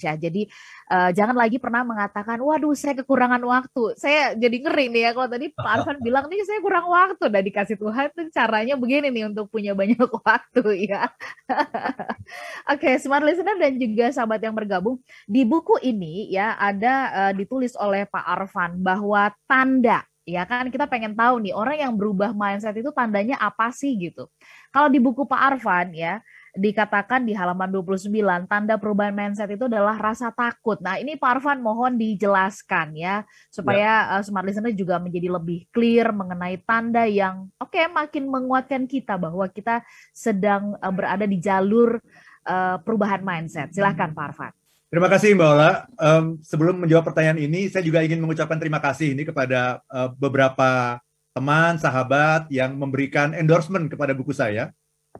ya. 0.00 0.14
Jadi 0.16 0.48
uh, 0.92 1.10
jangan 1.12 1.36
lagi 1.36 1.56
pernah 1.56 1.82
mengatakan, 1.82 2.40
waduh 2.40 2.72
saya 2.76 2.96
kekurangan 3.02 3.40
waktu. 3.42 3.96
Saya 3.96 4.36
jadi 4.36 4.56
ngeri 4.62 4.86
nih 4.92 5.02
ya 5.08 5.10
kalau 5.16 5.28
tadi 5.28 5.46
Pak 5.52 5.66
Arfan 5.66 5.98
bilang 6.06 6.26
nih 6.28 6.44
saya 6.44 6.60
kurang 6.60 6.86
waktu. 6.88 7.24
Dan 7.28 7.42
dikasih 7.44 7.76
Tuhan 7.76 8.06
tuh 8.12 8.28
caranya 8.32 8.74
begini 8.76 9.08
nih 9.12 9.24
untuk 9.28 9.48
punya 9.48 9.72
banyak 9.72 10.00
waktu 10.26 10.62
ya. 10.88 11.08
Oke, 12.72 12.86
okay, 12.86 12.94
smart 13.00 13.24
listener 13.24 13.56
dan 13.56 13.76
juga 13.76 14.12
sahabat 14.12 14.40
yang 14.42 14.54
bergabung 14.54 15.00
di 15.24 15.42
buku 15.42 15.80
ini 15.82 16.28
ya 16.30 16.54
ada 16.56 16.94
uh, 17.12 17.32
ditulis 17.32 17.74
oleh 17.78 18.04
Pak 18.06 18.24
Arfan 18.24 18.78
bahwa 18.80 19.32
tanda 19.48 20.04
ya 20.26 20.42
kan 20.42 20.66
kita 20.74 20.90
pengen 20.90 21.14
tahu 21.14 21.38
nih 21.38 21.54
orang 21.54 21.78
yang 21.78 21.94
berubah 21.94 22.34
mindset 22.34 22.74
itu 22.74 22.90
tandanya 22.90 23.38
apa 23.38 23.70
sih 23.70 23.94
gitu. 23.94 24.26
Kalau 24.74 24.90
di 24.90 24.98
buku 24.98 25.22
Pak 25.22 25.40
Arfan 25.54 25.94
ya 25.94 26.18
dikatakan 26.56 27.28
di 27.28 27.36
halaman 27.36 27.68
29 27.68 28.08
tanda 28.48 28.74
perubahan 28.80 29.12
mindset 29.12 29.52
itu 29.52 29.68
adalah 29.68 29.94
rasa 29.94 30.32
takut. 30.32 30.80
Nah, 30.80 30.96
ini 30.96 31.14
Pak 31.14 31.38
Arfan 31.38 31.60
mohon 31.60 32.00
dijelaskan 32.00 32.96
ya 32.96 33.22
supaya 33.52 34.08
ya. 34.10 34.12
Uh, 34.18 34.22
smart 34.24 34.48
listener 34.48 34.72
juga 34.72 34.96
menjadi 34.96 35.28
lebih 35.28 35.68
clear 35.70 36.10
mengenai 36.10 36.58
tanda 36.64 37.04
yang 37.04 37.52
oke 37.60 37.76
okay, 37.76 37.86
makin 37.86 38.26
menguatkan 38.26 38.88
kita 38.88 39.20
bahwa 39.20 39.44
kita 39.52 39.84
sedang 40.10 40.74
uh, 40.80 40.92
berada 40.92 41.28
di 41.28 41.36
jalur 41.36 42.00
uh, 42.48 42.76
perubahan 42.80 43.20
mindset. 43.20 43.70
Silahkan 43.76 44.10
Pak 44.16 44.24
Arfan. 44.32 44.52
Terima 44.86 45.12
kasih 45.12 45.36
Mbak 45.36 45.50
Ola. 45.50 45.70
Um, 45.98 46.24
sebelum 46.40 46.86
menjawab 46.86 47.12
pertanyaan 47.12 47.42
ini, 47.42 47.68
saya 47.68 47.84
juga 47.84 48.00
ingin 48.00 48.22
mengucapkan 48.22 48.56
terima 48.56 48.78
kasih 48.80 49.12
ini 49.12 49.26
kepada 49.28 49.84
uh, 49.90 50.08
beberapa 50.14 51.02
teman, 51.36 51.76
sahabat 51.76 52.48
yang 52.48 52.72
memberikan 52.80 53.36
endorsement 53.36 53.92
kepada 53.92 54.16
buku 54.16 54.32
saya. 54.32 54.72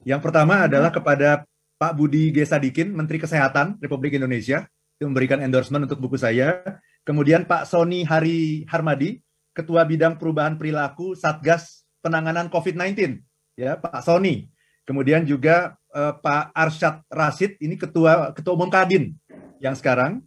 Yang 0.03 0.21
pertama 0.21 0.61
hmm. 0.61 0.67
adalah 0.69 0.91
kepada 0.93 1.29
Pak 1.77 1.93
Budi 1.93 2.33
G. 2.33 2.45
Sadikin, 2.45 2.93
Menteri 2.93 3.21
Kesehatan 3.21 3.81
Republik 3.81 4.17
Indonesia, 4.17 4.65
yang 4.97 5.13
memberikan 5.13 5.45
endorsement 5.45 5.85
untuk 5.85 6.01
buku 6.01 6.17
saya. 6.17 6.65
Kemudian 7.05 7.45
Pak 7.45 7.69
Sony 7.69 8.03
Hari 8.03 8.65
Harmadi, 8.67 9.21
Ketua 9.53 9.85
Bidang 9.85 10.17
Perubahan 10.17 10.57
Perilaku 10.57 11.15
Satgas 11.15 11.85
Penanganan 12.01 12.49
COVID-19, 12.49 13.23
ya 13.61 13.77
Pak 13.77 14.05
Sony. 14.05 14.49
Kemudian 14.87 15.27
juga 15.27 15.77
uh, 15.93 16.15
Pak 16.17 16.55
Arsyad 16.55 17.03
Rasid, 17.11 17.59
ini 17.61 17.77
Ketua 17.77 18.33
Ketua 18.33 18.57
Umum 18.57 18.73
Kadin 18.73 19.17
yang 19.61 19.75
sekarang. 19.77 20.25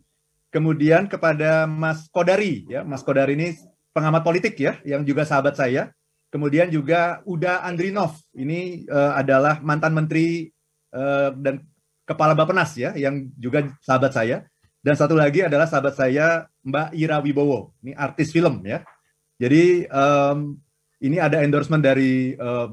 Kemudian 0.49 1.05
kepada 1.05 1.69
Mas 1.69 2.09
Kodari, 2.09 2.65
ya 2.65 2.81
Mas 2.81 3.05
Kodari 3.05 3.37
ini 3.37 3.53
pengamat 3.93 4.25
politik 4.25 4.57
ya, 4.57 4.81
yang 4.81 5.05
juga 5.05 5.21
sahabat 5.25 5.53
saya. 5.53 5.93
Kemudian 6.29 6.69
juga 6.69 7.25
Uda 7.25 7.65
Andrinov, 7.65 8.13
ini 8.37 8.85
uh, 8.85 9.17
adalah 9.17 9.57
mantan 9.65 9.97
menteri 9.97 10.53
uh, 10.93 11.33
dan 11.33 11.65
kepala 12.05 12.37
Bapenas 12.37 12.77
ya, 12.77 12.93
yang 12.93 13.33
juga 13.33 13.65
sahabat 13.81 14.13
saya. 14.13 14.45
Dan 14.79 14.95
satu 14.95 15.17
lagi 15.17 15.43
adalah 15.43 15.65
sahabat 15.65 15.97
saya 15.97 16.45
Mbak 16.63 16.89
Ira 16.95 17.17
Wibowo, 17.19 17.73
ini 17.81 17.97
artis 17.97 18.29
film 18.29 18.61
ya. 18.61 18.85
Jadi 19.41 19.89
um, 19.89 20.55
ini 21.01 21.17
ada 21.17 21.41
endorsement 21.41 21.81
dari 21.81 22.37
uh, 22.37 22.71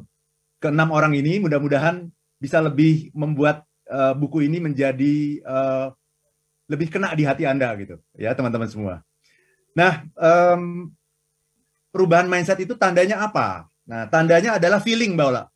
keenam 0.60 0.92
orang 0.92 1.16
ini, 1.16 1.40
mudah-mudahan 1.42 2.06
bisa 2.36 2.60
lebih 2.60 3.10
membuat 3.16 3.64
uh, 3.88 4.12
buku 4.12 4.44
ini 4.44 4.60
menjadi 4.60 5.40
uh, 5.42 5.88
lebih 6.66 6.90
kena 6.90 7.14
di 7.14 7.22
hati 7.22 7.46
Anda 7.46 7.70
gitu 7.78 8.02
ya 8.18 8.34
teman-teman 8.34 8.66
semua. 8.66 8.94
Nah, 9.76 10.08
um, 10.16 10.90
perubahan 11.96 12.28
mindset 12.28 12.60
itu 12.60 12.76
tandanya 12.76 13.24
apa? 13.24 13.64
Nah, 13.88 14.04
tandanya 14.12 14.60
adalah 14.60 14.84
feeling, 14.84 15.16
Mbak 15.16 15.26
Ola. 15.32 15.48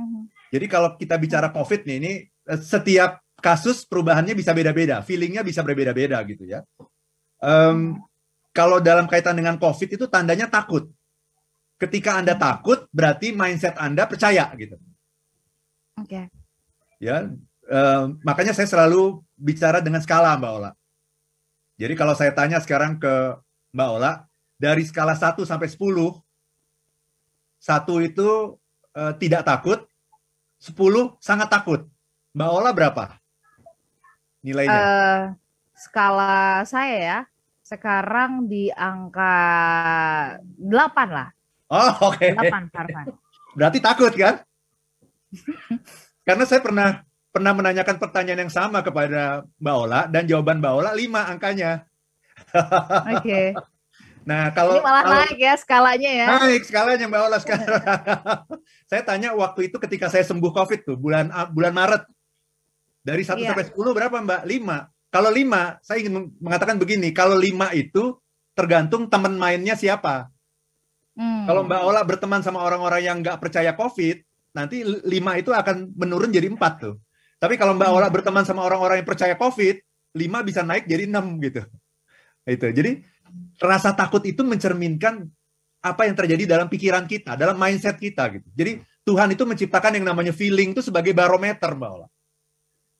Mm-hmm. 0.00 0.22
Jadi 0.56 0.66
kalau 0.72 0.96
kita 0.96 1.20
bicara 1.20 1.52
COVID 1.52 1.84
nih, 1.84 1.96
ini 2.00 2.12
eh, 2.24 2.60
setiap 2.64 3.20
kasus 3.36 3.84
perubahannya 3.84 4.32
bisa 4.32 4.56
beda-beda, 4.56 5.04
feelingnya 5.04 5.44
bisa 5.44 5.60
berbeda-beda 5.60 6.16
gitu 6.24 6.48
ya. 6.48 6.64
Um, 7.44 8.00
kalau 8.56 8.80
dalam 8.80 9.04
kaitan 9.04 9.36
dengan 9.36 9.60
COVID 9.60 10.00
itu 10.00 10.08
tandanya 10.08 10.48
takut. 10.48 10.88
Ketika 11.76 12.16
Anda 12.16 12.32
mm-hmm. 12.32 12.48
takut, 12.48 12.88
berarti 12.88 13.36
mindset 13.36 13.76
Anda 13.76 14.08
percaya 14.08 14.48
gitu. 14.56 14.80
Oke. 16.00 16.08
Okay. 16.08 16.24
Ya, 17.02 17.28
um, 17.68 18.22
makanya 18.24 18.54
saya 18.56 18.70
selalu 18.70 19.20
bicara 19.36 19.84
dengan 19.84 20.00
skala, 20.00 20.38
Mbak 20.40 20.52
Ola. 20.56 20.70
Jadi 21.76 21.98
kalau 21.98 22.14
saya 22.14 22.30
tanya 22.30 22.62
sekarang 22.62 23.02
ke 23.02 23.36
Mbak 23.74 23.88
Ola, 23.98 24.22
dari 24.62 24.86
skala 24.86 25.18
1 25.18 25.42
sampai 25.42 25.66
10, 25.66 25.74
satu 27.58 27.98
itu 27.98 28.54
uh, 28.94 29.12
tidak 29.18 29.42
takut, 29.42 29.90
10 30.62 31.18
sangat 31.18 31.50
takut. 31.50 31.90
Mbak 32.30 32.50
Ola 32.54 32.70
berapa 32.70 33.18
nilainya? 34.46 34.78
Uh, 34.78 35.22
skala 35.74 36.62
saya 36.62 36.94
ya, 36.94 37.18
sekarang 37.66 38.46
di 38.46 38.70
angka 38.70 39.34
8 40.38 40.70
lah. 41.10 41.34
Oh, 41.66 42.14
oke. 42.14 42.22
Okay. 42.22 42.30
8, 42.38 42.70
Farhan. 42.70 43.06
Berarti 43.58 43.78
takut 43.82 44.14
kan? 44.14 44.46
Karena 46.26 46.44
saya 46.46 46.62
pernah 46.62 47.02
pernah 47.34 47.50
menanyakan 47.56 47.98
pertanyaan 47.98 48.46
yang 48.46 48.52
sama 48.52 48.78
kepada 48.86 49.42
Mbak 49.58 49.74
Ola 49.74 50.00
dan 50.06 50.22
jawaban 50.30 50.62
Mbak 50.62 50.74
Ola 50.78 50.90
5 50.94 51.32
angkanya. 51.34 51.82
Oke. 53.10 53.18
Okay. 53.26 53.46
Nah, 54.22 54.54
kalau 54.54 54.78
ini 54.78 54.84
malah 54.86 55.02
kalau, 55.02 55.16
naik 55.18 55.38
ya 55.38 55.54
skalanya 55.58 56.10
ya. 56.10 56.26
Naik 56.38 56.62
skalanya 56.62 57.06
Mbak 57.10 57.22
Ola 57.26 57.38
sekarang. 57.42 57.66
saya 58.90 59.02
tanya 59.02 59.34
waktu 59.34 59.70
itu 59.70 59.76
ketika 59.82 60.06
saya 60.06 60.22
sembuh 60.22 60.52
Covid 60.54 60.80
tuh 60.86 60.96
bulan 60.96 61.30
bulan 61.50 61.74
Maret. 61.74 62.02
Dari 63.02 63.26
1 63.26 63.34
iya. 63.42 63.50
sampai 63.50 63.66
10 63.66 63.98
berapa 63.98 64.16
Mbak? 64.22 64.42
5. 64.46 65.10
Kalau 65.12 65.30
5, 65.34 65.82
saya 65.82 65.98
ingin 65.98 66.30
mengatakan 66.38 66.78
begini, 66.78 67.10
kalau 67.10 67.34
5 67.34 67.74
itu 67.74 68.14
tergantung 68.54 69.10
teman 69.10 69.34
mainnya 69.34 69.74
siapa. 69.74 70.30
Hmm. 71.18 71.44
Kalau 71.44 71.66
Mbak 71.66 71.82
Ola 71.82 72.00
berteman 72.06 72.40
sama 72.40 72.62
orang-orang 72.62 73.02
yang 73.02 73.18
nggak 73.20 73.42
percaya 73.42 73.74
Covid, 73.74 74.22
nanti 74.54 74.86
5 74.86 75.42
itu 75.42 75.50
akan 75.50 75.92
menurun 75.98 76.30
jadi 76.30 76.46
4 76.46 76.56
tuh. 76.78 76.94
Tapi 77.42 77.58
kalau 77.58 77.74
Mbak 77.74 77.90
hmm. 77.90 77.98
Ola 77.98 78.08
berteman 78.08 78.46
sama 78.46 78.62
orang-orang 78.62 79.02
yang 79.02 79.08
percaya 79.10 79.34
Covid, 79.34 79.82
5 80.14 80.46
bisa 80.46 80.62
naik 80.62 80.86
jadi 80.86 81.10
6 81.10 81.42
gitu. 81.42 81.62
Itu. 82.46 82.66
Jadi 82.70 83.02
rasa 83.62 83.94
takut 83.94 84.22
itu 84.26 84.42
mencerminkan 84.42 85.26
apa 85.82 86.06
yang 86.06 86.14
terjadi 86.14 86.46
dalam 86.46 86.70
pikiran 86.70 87.06
kita, 87.06 87.34
dalam 87.34 87.58
mindset 87.58 87.98
kita 87.98 88.30
gitu. 88.30 88.46
Jadi 88.54 88.82
Tuhan 89.02 89.34
itu 89.34 89.42
menciptakan 89.42 89.98
yang 89.98 90.06
namanya 90.06 90.30
feeling 90.30 90.74
itu 90.74 90.82
sebagai 90.82 91.10
barometer 91.10 91.74
Mbak 91.74 91.90
Ola. 91.90 92.06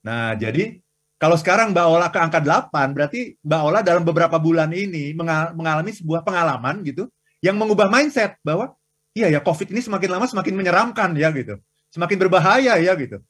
Nah, 0.02 0.34
jadi 0.34 0.82
kalau 1.14 1.38
sekarang 1.38 1.70
Mbak 1.70 1.86
Ola 1.86 2.06
ke 2.10 2.18
angka 2.18 2.42
8, 2.42 2.74
berarti 2.90 3.38
Mbak 3.38 3.62
Ola 3.62 3.80
dalam 3.86 4.02
beberapa 4.02 4.34
bulan 4.42 4.74
ini 4.74 5.14
mengalami 5.54 5.94
sebuah 5.94 6.26
pengalaman 6.26 6.82
gitu 6.82 7.06
yang 7.38 7.54
mengubah 7.54 7.86
mindset 7.86 8.34
bahwa 8.42 8.74
iya 9.14 9.30
ya 9.30 9.38
COVID 9.38 9.70
ini 9.70 9.78
semakin 9.78 10.10
lama 10.18 10.26
semakin 10.26 10.54
menyeramkan 10.58 11.14
ya 11.14 11.30
gitu. 11.30 11.62
Semakin 11.94 12.18
berbahaya 12.18 12.82
ya 12.82 12.92
gitu. 12.98 13.22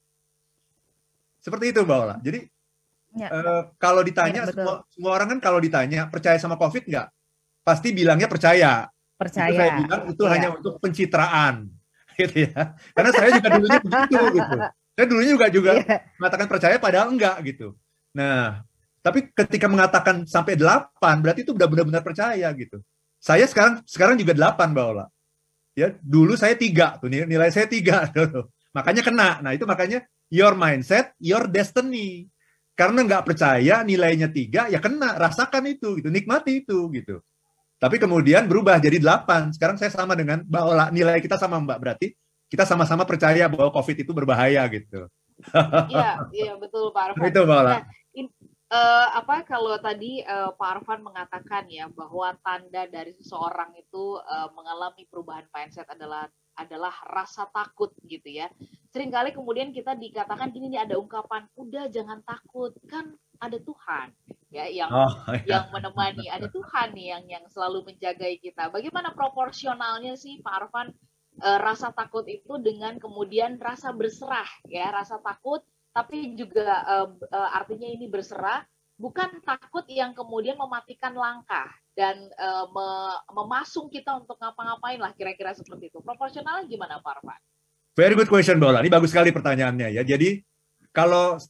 Seperti 1.45 1.77
itu 1.77 1.85
Mbak 1.85 1.99
Ola. 2.01 2.17
Jadi 2.25 2.49
Ya. 3.13 3.29
Uh, 3.29 3.63
kalau 3.77 4.01
ditanya 4.01 4.49
ya, 4.49 4.57
semua, 4.57 4.89
semua 4.89 5.13
orang 5.13 5.37
kan 5.37 5.39
kalau 5.45 5.61
ditanya 5.61 6.09
percaya 6.09 6.41
sama 6.41 6.57
COVID 6.57 6.89
nggak, 6.89 7.07
pasti 7.63 7.95
bilangnya 7.95 8.29
percaya. 8.29 8.87
Percaya. 9.17 9.51
Itu 9.51 9.59
saya 9.59 9.71
bilang 9.79 10.03
itu 10.11 10.23
ya. 10.27 10.31
hanya 10.35 10.49
untuk 10.55 10.75
pencitraan, 10.83 11.55
gitu 12.19 12.37
ya. 12.51 12.75
Karena 12.95 13.11
saya 13.15 13.31
juga 13.39 13.49
dulunya 13.55 13.81
begitu 13.81 14.19
gitu. 14.37 14.57
Saya 14.93 15.07
dulunya 15.09 15.31
juga 15.33 15.47
juga 15.49 15.71
ya. 15.81 15.85
mengatakan 16.21 16.47
percaya 16.51 16.77
padahal 16.77 17.09
enggak 17.15 17.37
gitu. 17.49 17.79
Nah, 18.13 18.61
tapi 19.01 19.33
ketika 19.33 19.67
mengatakan 19.67 20.29
sampai 20.29 20.55
delapan 20.55 21.17
berarti 21.25 21.43
itu 21.43 21.55
benar-benar 21.57 22.05
percaya 22.05 22.51
gitu. 22.53 22.83
Saya 23.23 23.47
sekarang 23.47 23.81
sekarang 23.87 24.19
juga 24.19 24.35
delapan 24.35 24.75
Ola. 24.77 25.07
Ya, 25.73 25.95
dulu 26.05 26.37
saya 26.37 26.53
tiga 26.53 27.01
tuh 27.01 27.09
nilai 27.09 27.49
saya 27.49 27.65
tiga 27.65 28.05
tuh. 28.13 28.53
Makanya 28.77 29.03
kena. 29.07 29.41
Nah, 29.41 29.53
itu 29.57 29.65
makanya 29.65 30.05
your 30.29 30.57
mindset, 30.57 31.13
your 31.21 31.49
destiny. 31.49 32.29
karena 32.73 33.05
nggak 33.05 33.29
percaya 33.29 33.85
nilainya 33.85 34.33
tiga, 34.33 34.65
ya 34.65 34.81
kena, 34.81 35.21
rasakan 35.21 35.69
itu, 35.69 36.01
gitu, 36.01 36.09
nikmati 36.09 36.65
itu, 36.65 36.89
gitu. 36.97 37.21
Tapi 37.83 37.99
kemudian 37.99 38.47
berubah 38.47 38.79
jadi 38.79 39.03
delapan. 39.03 39.51
Sekarang 39.51 39.75
saya 39.75 39.91
sama 39.91 40.15
dengan 40.15 40.47
Mbak 40.47 40.65
Ola, 40.71 40.87
nilai 40.95 41.19
kita 41.19 41.35
sama 41.35 41.59
Mbak 41.59 41.79
berarti 41.83 42.15
kita 42.47 42.63
sama-sama 42.63 43.03
percaya 43.03 43.51
bahwa 43.51 43.75
COVID 43.75 44.07
itu 44.07 44.13
berbahaya 44.15 44.63
gitu. 44.71 45.11
Iya, 45.91 46.23
iya 46.31 46.53
betul 46.55 46.95
Pak 46.95 47.19
Arfan. 47.19 47.27
Itu 47.27 47.43
Mbak 47.43 47.59
Ola. 47.59 47.73
Nah, 47.75 47.83
in, 48.15 48.31
uh, 48.71 49.09
apa 49.19 49.43
kalau 49.43 49.75
tadi 49.83 50.23
uh, 50.23 50.55
Pak 50.55 50.69
Arfan 50.79 51.03
mengatakan 51.03 51.67
ya 51.67 51.91
bahwa 51.91 52.39
tanda 52.47 52.87
dari 52.87 53.19
seseorang 53.19 53.75
itu 53.75 54.15
uh, 54.23 54.55
mengalami 54.55 55.03
perubahan 55.11 55.51
mindset 55.51 55.91
adalah 55.91 56.31
adalah 56.55 56.95
rasa 57.11 57.51
takut 57.51 57.91
gitu 58.07 58.31
ya. 58.31 58.47
Seringkali 58.93 59.35
kemudian 59.35 59.75
kita 59.75 59.97
dikatakan 59.97 60.53
gini 60.53 60.71
nih 60.71 60.85
ada 60.85 61.01
ungkapan, 61.01 61.49
udah 61.57 61.89
jangan 61.89 62.21
takut, 62.23 62.77
kan 62.87 63.17
ada 63.43 63.59
Tuhan 63.59 64.15
ya 64.53 64.69
yang 64.69 64.91
oh, 64.93 65.13
ya. 65.43 65.59
yang 65.59 65.65
menemani, 65.73 66.29
ada 66.29 66.47
Tuhan 66.47 66.93
nih 66.93 67.07
yang 67.17 67.25
yang 67.27 67.45
selalu 67.49 67.89
menjaga 67.89 68.29
kita. 68.39 68.69
Bagaimana 68.69 69.17
proporsionalnya 69.17 70.15
sih 70.15 70.45
Pak 70.45 70.55
Arfan 70.55 70.93
e, 71.41 71.49
rasa 71.59 71.91
takut 71.91 72.29
itu 72.29 72.61
dengan 72.61 73.01
kemudian 73.01 73.57
rasa 73.57 73.91
berserah 73.97 74.47
ya, 74.69 74.93
rasa 74.93 75.19
takut 75.25 75.65
tapi 75.97 76.37
juga 76.37 76.85
e, 76.85 76.97
e, 77.33 77.39
artinya 77.57 77.89
ini 77.89 78.07
berserah 78.13 78.61
bukan 79.01 79.41
takut 79.41 79.89
yang 79.89 80.13
kemudian 80.13 80.61
mematikan 80.61 81.17
langkah 81.17 81.73
dan 81.97 82.21
e, 82.21 82.49
me, 82.77 82.89
memasung 83.33 83.89
kita 83.89 84.21
untuk 84.21 84.37
ngapa-ngapain 84.37 85.01
lah 85.01 85.17
kira-kira 85.17 85.57
seperti 85.57 85.89
itu. 85.89 85.99
Proporsionalnya 86.05 86.69
gimana 86.69 87.01
Pak 87.01 87.25
Arfan? 87.25 87.41
Very 87.97 88.17
good 88.17 88.29
question 88.29 88.61
Bola. 88.61 88.85
Ini 88.85 88.93
bagus 88.93 89.17
sekali 89.17 89.33
pertanyaannya 89.33 89.97
ya. 89.97 90.05
Jadi 90.05 90.45
kalau 90.93 91.41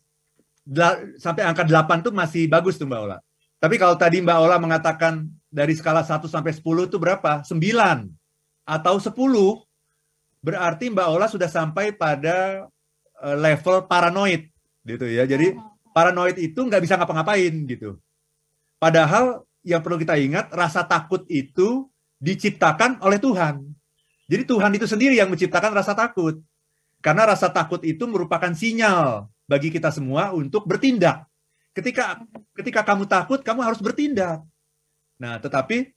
sampai 1.19 1.43
angka 1.43 1.67
8 1.67 2.07
tuh 2.07 2.15
masih 2.15 2.47
bagus 2.47 2.79
tuh 2.79 2.87
Mbak 2.87 3.01
Ola. 3.03 3.19
Tapi 3.63 3.79
kalau 3.79 3.95
tadi 3.95 4.23
Mbak 4.23 4.39
Ola 4.43 4.57
mengatakan 4.59 5.27
dari 5.51 5.75
skala 5.75 6.03
1 6.03 6.27
sampai 6.27 6.53
10 6.55 6.91
itu 6.91 6.97
berapa? 6.99 7.43
9 7.47 7.55
atau 8.67 8.95
10 8.99 9.15
berarti 10.43 10.91
Mbak 10.91 11.09
Ola 11.11 11.27
sudah 11.31 11.47
sampai 11.51 11.95
pada 11.95 12.67
eh, 13.23 13.37
level 13.39 13.87
paranoid 13.87 14.51
gitu 14.87 15.07
ya. 15.07 15.27
Jadi 15.27 15.55
paranoid 15.95 16.39
itu 16.39 16.59
nggak 16.59 16.83
bisa 16.83 16.99
ngapa-ngapain 16.99 17.55
gitu. 17.67 17.99
Padahal 18.83 19.47
yang 19.63 19.79
perlu 19.79 19.99
kita 19.99 20.19
ingat 20.19 20.51
rasa 20.51 20.83
takut 20.83 21.23
itu 21.31 21.87
diciptakan 22.19 22.99
oleh 23.03 23.23
Tuhan. 23.23 23.63
Jadi 24.27 24.43
Tuhan 24.47 24.73
itu 24.75 24.87
sendiri 24.87 25.15
yang 25.19 25.31
menciptakan 25.31 25.75
rasa 25.75 25.95
takut. 25.95 26.39
Karena 27.03 27.27
rasa 27.35 27.51
takut 27.51 27.83
itu 27.83 28.07
merupakan 28.07 28.51
sinyal 28.55 29.27
bagi 29.47 29.69
kita 29.69 29.93
semua 29.93 30.33
untuk 30.33 30.65
bertindak. 30.65 31.27
Ketika 31.73 32.21
ketika 32.57 32.81
kamu 32.85 33.09
takut, 33.09 33.41
kamu 33.41 33.61
harus 33.65 33.81
bertindak. 33.81 34.45
Nah, 35.17 35.41
tetapi 35.41 35.93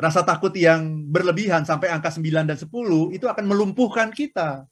rasa 0.00 0.24
takut 0.24 0.50
yang 0.56 1.04
berlebihan 1.12 1.62
sampai 1.62 1.92
angka 1.92 2.08
9 2.08 2.48
dan 2.48 2.56
10 2.56 3.12
itu 3.12 3.26
akan 3.28 3.44
melumpuhkan 3.44 4.08
kita. 4.10 4.64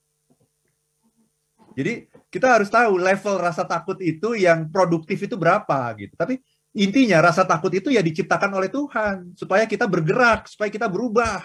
Jadi 1.78 2.10
kita 2.26 2.58
harus 2.58 2.66
tahu 2.72 2.98
level 2.98 3.38
rasa 3.38 3.62
takut 3.62 4.00
itu 4.02 4.34
yang 4.34 4.66
produktif 4.72 5.22
itu 5.22 5.38
berapa 5.38 5.94
gitu. 5.94 6.16
Tapi 6.18 6.42
intinya 6.74 7.22
rasa 7.22 7.46
takut 7.46 7.70
itu 7.70 7.94
ya 7.94 8.02
diciptakan 8.02 8.50
oleh 8.50 8.66
Tuhan 8.66 9.38
supaya 9.38 9.62
kita 9.68 9.86
bergerak, 9.86 10.50
supaya 10.50 10.72
kita 10.72 10.90
berubah 10.90 11.44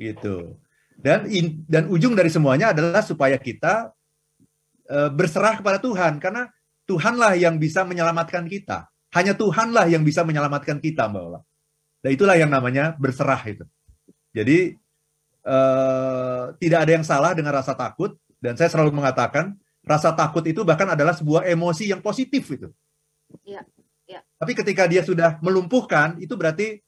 gitu. 0.00 0.58
Dan 0.96 1.28
in, 1.28 1.62
dan 1.68 1.86
ujung 1.88 2.16
dari 2.16 2.28
semuanya 2.32 2.72
adalah 2.74 3.04
supaya 3.04 3.36
kita 3.36 3.92
berserah 4.90 5.62
kepada 5.62 5.78
Tuhan 5.78 6.18
karena 6.18 6.50
Tuhanlah 6.90 7.38
yang 7.38 7.54
bisa 7.62 7.86
menyelamatkan 7.86 8.50
kita. 8.50 8.90
Hanya 9.14 9.38
Tuhanlah 9.38 9.86
yang 9.86 10.02
bisa 10.02 10.26
menyelamatkan 10.26 10.82
kita, 10.82 11.06
Mbak 11.06 11.22
Ola. 11.22 11.40
Dan 12.02 12.10
itulah 12.18 12.34
yang 12.34 12.50
namanya 12.50 12.98
berserah 12.98 13.38
itu. 13.46 13.62
Jadi 14.34 14.74
e, 15.42 15.56
tidak 16.58 16.78
ada 16.82 16.92
yang 16.98 17.06
salah 17.06 17.30
dengan 17.34 17.54
rasa 17.54 17.78
takut 17.78 18.18
dan 18.42 18.58
saya 18.58 18.70
selalu 18.70 18.94
mengatakan 18.94 19.54
rasa 19.86 20.14
takut 20.14 20.42
itu 20.46 20.62
bahkan 20.66 20.90
adalah 20.90 21.14
sebuah 21.14 21.46
emosi 21.46 21.90
yang 21.90 22.02
positif 22.02 22.46
itu. 22.50 22.70
Ya, 23.46 23.62
ya. 24.06 24.22
Tapi 24.38 24.52
ketika 24.58 24.86
dia 24.90 25.06
sudah 25.06 25.38
melumpuhkan 25.42 26.18
itu 26.18 26.34
berarti 26.34 26.82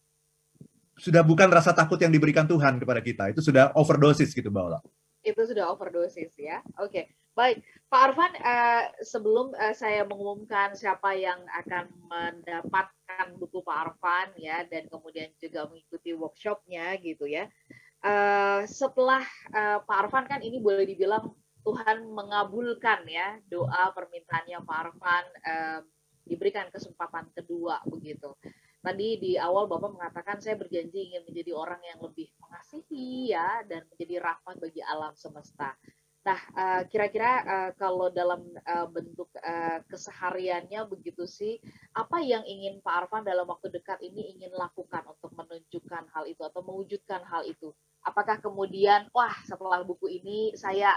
sudah 0.98 1.22
bukan 1.26 1.50
rasa 1.50 1.74
takut 1.74 1.98
yang 1.98 2.10
diberikan 2.14 2.46
Tuhan 2.46 2.78
kepada 2.78 3.02
kita. 3.02 3.34
Itu 3.34 3.42
sudah 3.42 3.74
overdosis 3.74 4.30
gitu, 4.34 4.48
Mbak 4.50 4.64
Ola. 4.66 4.80
Itu 5.22 5.42
sudah 5.46 5.70
overdosis 5.70 6.30
ya. 6.38 6.62
Oke, 6.78 6.90
okay. 6.90 7.04
Baik. 7.32 7.64
Pak 7.92 8.02
Arfan, 8.08 8.32
uh, 8.40 8.84
sebelum 9.04 9.52
uh, 9.52 9.76
saya 9.76 10.08
mengumumkan 10.08 10.72
siapa 10.72 11.12
yang 11.12 11.44
akan 11.60 11.92
mendapatkan 12.08 13.26
buku 13.36 13.60
Pak 13.60 13.78
Arfan 13.84 14.32
ya, 14.40 14.64
dan 14.64 14.88
kemudian 14.88 15.28
juga 15.36 15.68
mengikuti 15.68 16.16
workshopnya 16.16 16.96
gitu 17.04 17.28
ya. 17.28 17.52
Uh, 18.00 18.64
setelah 18.64 19.22
uh, 19.52 19.84
Pak 19.84 19.98
Arfan 20.08 20.24
kan 20.24 20.40
ini 20.40 20.58
boleh 20.58 20.88
dibilang 20.88 21.36
Tuhan 21.62 22.10
mengabulkan 22.10 23.06
ya 23.06 23.38
doa 23.46 23.94
permintaannya 23.94 24.58
Pak 24.66 24.78
Arfan 24.82 25.24
uh, 25.46 25.80
diberikan 26.26 26.66
kesempatan 26.72 27.30
kedua 27.36 27.78
begitu. 27.86 28.34
Tadi 28.82 29.22
di 29.22 29.32
awal 29.38 29.70
Bapak 29.70 29.94
mengatakan 29.94 30.42
saya 30.42 30.58
berjanji 30.58 31.14
ingin 31.14 31.22
menjadi 31.22 31.54
orang 31.54 31.78
yang 31.86 32.02
lebih 32.02 32.34
mengasihi 32.42 33.30
ya 33.30 33.62
dan 33.70 33.86
menjadi 33.86 34.18
rahmat 34.18 34.58
bagi 34.58 34.82
alam 34.82 35.14
semesta. 35.14 35.78
Nah, 36.22 36.38
eh, 36.38 36.82
kira-kira 36.86 37.30
uh, 37.42 37.70
kalau 37.74 38.06
dalam 38.06 38.46
uh, 38.62 38.86
bentuk 38.86 39.26
uh, 39.42 39.82
kesehariannya 39.90 40.86
begitu 40.86 41.26
sih, 41.26 41.58
apa 41.98 42.22
yang 42.22 42.46
ingin 42.46 42.78
Pak 42.78 43.10
Arfan 43.10 43.26
dalam 43.26 43.42
waktu 43.50 43.74
dekat 43.74 43.98
ini 44.06 44.38
ingin 44.38 44.54
lakukan 44.54 45.02
untuk 45.10 45.34
menunjukkan 45.34 46.06
hal 46.14 46.24
itu 46.30 46.38
atau 46.46 46.62
mewujudkan 46.62 47.26
hal 47.26 47.42
itu? 47.42 47.74
Apakah 48.06 48.38
kemudian, 48.38 49.10
wah 49.10 49.34
setelah 49.42 49.82
buku 49.82 50.22
ini 50.22 50.54
saya 50.54 50.94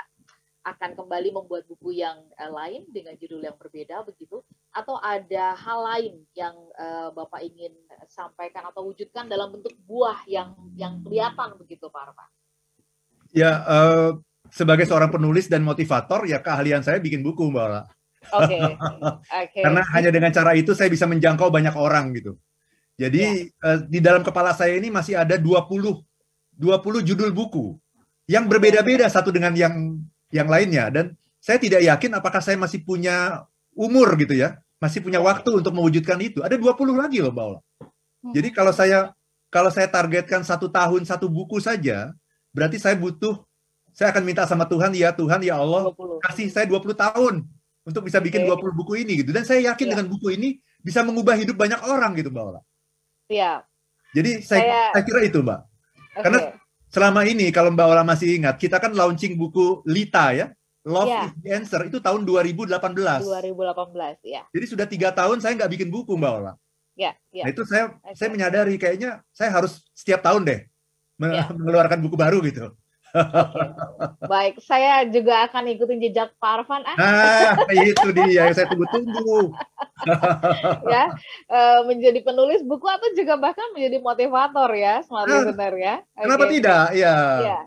akan 0.62 0.94
kembali 0.94 1.34
membuat 1.34 1.66
buku 1.66 1.98
yang 1.98 2.22
uh, 2.38 2.54
lain 2.54 2.86
dengan 2.94 3.18
judul 3.18 3.42
yang 3.42 3.58
berbeda 3.58 4.06
begitu 4.06 4.46
atau 4.78 5.02
ada 5.02 5.58
hal 5.58 5.80
lain 5.90 6.22
yang 6.38 6.54
uh, 6.78 7.10
Bapak 7.18 7.42
ingin 7.42 7.74
sampaikan 8.14 8.70
atau 8.70 8.86
wujudkan 8.94 9.26
dalam 9.26 9.58
bentuk 9.58 9.74
buah 9.90 10.22
yang 10.30 10.54
yang 10.78 11.02
kelihatan 11.02 11.58
begitu 11.58 11.90
Pak 11.90 12.14
Arfa? 12.14 12.26
Ya, 13.34 13.66
uh, 13.66 14.22
sebagai 14.52 14.86
seorang 14.86 15.10
penulis 15.10 15.50
dan 15.50 15.66
motivator 15.66 16.26
ya 16.26 16.42
keahlian 16.42 16.82
saya 16.82 17.02
bikin 17.02 17.22
buku 17.26 17.50
Mbak 17.50 17.66
Ola. 17.66 17.82
Oke. 18.34 18.58
Okay. 19.26 19.52
Okay. 19.52 19.64
Karena 19.64 19.82
hanya 19.94 20.10
dengan 20.10 20.32
cara 20.34 20.52
itu 20.58 20.74
saya 20.74 20.90
bisa 20.90 21.06
menjangkau 21.06 21.50
banyak 21.54 21.76
orang 21.78 22.14
gitu. 22.18 22.38
Jadi 22.96 23.52
yeah. 23.52 23.68
uh, 23.68 23.80
di 23.86 24.00
dalam 24.00 24.24
kepala 24.24 24.56
saya 24.56 24.80
ini 24.80 24.88
masih 24.88 25.20
ada 25.20 25.36
20 25.36 25.68
20 26.56 27.08
judul 27.08 27.30
buku 27.36 27.76
yang 28.26 28.48
berbeda-beda 28.48 29.06
satu 29.12 29.30
dengan 29.30 29.52
yang 29.54 30.00
yang 30.32 30.48
lainnya 30.48 30.90
dan 30.90 31.06
saya 31.44 31.62
tidak 31.62 31.86
yakin 31.86 32.18
apakah 32.18 32.42
saya 32.42 32.58
masih 32.58 32.82
punya 32.82 33.46
umur 33.78 34.18
gitu 34.18 34.34
ya, 34.34 34.58
masih 34.82 35.04
punya 35.04 35.22
waktu 35.22 35.62
untuk 35.62 35.76
mewujudkan 35.76 36.18
itu. 36.24 36.42
Ada 36.42 36.58
20 36.58 36.96
lagi 36.98 37.22
loh 37.22 37.30
Mbak 37.30 37.46
Ola. 37.46 37.60
Hmm. 37.62 38.34
Jadi 38.34 38.50
kalau 38.50 38.74
saya 38.74 39.14
kalau 39.54 39.70
saya 39.70 39.86
targetkan 39.86 40.42
satu 40.42 40.72
tahun 40.72 41.06
satu 41.06 41.30
buku 41.30 41.62
saja, 41.62 42.16
berarti 42.56 42.82
saya 42.82 42.98
butuh 42.98 43.46
saya 43.96 44.12
akan 44.12 44.24
minta 44.28 44.44
sama 44.44 44.68
Tuhan, 44.68 44.92
ya 44.92 45.16
Tuhan 45.16 45.40
ya 45.40 45.56
Allah, 45.56 45.88
20. 45.96 46.20
kasih 46.20 46.52
saya 46.52 46.68
20 46.68 46.84
tahun 46.92 47.48
untuk 47.88 48.02
bisa 48.04 48.20
bikin 48.20 48.44
okay. 48.44 48.60
20 48.60 48.76
buku 48.76 48.94
ini 49.00 49.24
gitu. 49.24 49.32
Dan 49.32 49.48
saya 49.48 49.72
yakin 49.72 49.88
ya. 49.88 49.92
dengan 49.96 50.06
buku 50.12 50.36
ini 50.36 50.60
bisa 50.84 51.00
mengubah 51.00 51.40
hidup 51.40 51.56
banyak 51.56 51.80
orang 51.88 52.12
gitu 52.20 52.28
Mbak 52.28 52.44
Ola. 52.44 52.62
Iya. 53.32 53.64
Jadi 54.12 54.44
saya, 54.44 54.62
saya, 54.68 54.82
saya 55.00 55.04
kira 55.08 55.20
itu 55.24 55.40
Mbak. 55.40 55.60
Okay. 55.64 56.24
Karena 56.28 56.40
selama 56.92 57.22
ini 57.24 57.48
kalau 57.56 57.72
Mbak 57.72 57.88
Ola 57.88 58.04
masih 58.04 58.36
ingat, 58.36 58.60
kita 58.60 58.84
kan 58.84 58.92
launching 58.92 59.40
buku 59.40 59.80
Lita 59.88 60.36
ya, 60.36 60.52
Love 60.86 61.10
yeah. 61.10 61.26
is 61.26 61.34
the 61.42 61.50
Answer 61.50 61.82
itu 61.90 61.98
tahun 61.98 62.28
2018. 62.28 62.78
2018 62.78 64.22
ya. 64.22 64.46
Jadi 64.52 64.66
sudah 64.70 64.86
tiga 64.86 65.10
tahun 65.10 65.42
saya 65.42 65.58
nggak 65.58 65.72
bikin 65.72 65.90
buku 65.90 66.14
Mbak 66.20 66.32
Ola. 66.44 66.54
Ya, 67.00 67.16
ya. 67.32 67.48
Nah 67.48 67.52
itu 67.52 67.64
saya 67.64 67.96
okay. 67.96 68.14
saya 68.14 68.30
menyadari 68.30 68.76
kayaknya 68.78 69.24
saya 69.32 69.50
harus 69.56 69.84
setiap 69.98 70.22
tahun 70.22 70.46
deh 70.48 70.60
ya. 71.20 71.48
mengeluarkan 71.52 72.00
buku 72.06 72.16
baru 72.20 72.44
gitu. 72.46 72.76
Okay. 73.16 74.28
Baik, 74.32 74.56
saya 74.60 75.08
juga 75.08 75.48
akan 75.48 75.72
ikutin 75.72 76.04
jejak 76.04 76.36
Pak 76.36 76.52
Arfan. 76.62 76.84
Ah, 76.84 77.56
ah 77.56 77.56
itu 77.72 78.12
dia 78.12 78.28
yang 78.28 78.52
saya 78.52 78.68
tunggu-tunggu. 78.68 79.56
ya, 80.94 81.16
uh, 81.48 81.80
menjadi 81.88 82.20
penulis 82.22 82.60
buku 82.68 82.84
atau 82.84 83.16
juga 83.16 83.40
bahkan 83.40 83.72
menjadi 83.72 84.04
motivator 84.04 84.70
ya, 84.76 85.00
smart 85.08 85.32
nah, 85.32 85.48
listener 85.48 85.74
ya. 85.80 85.96
Okay. 86.04 86.24
Kenapa 86.28 86.46
tidak? 86.52 86.86
Ya. 86.92 87.16
ya, 87.16 87.42
ya. 87.48 87.60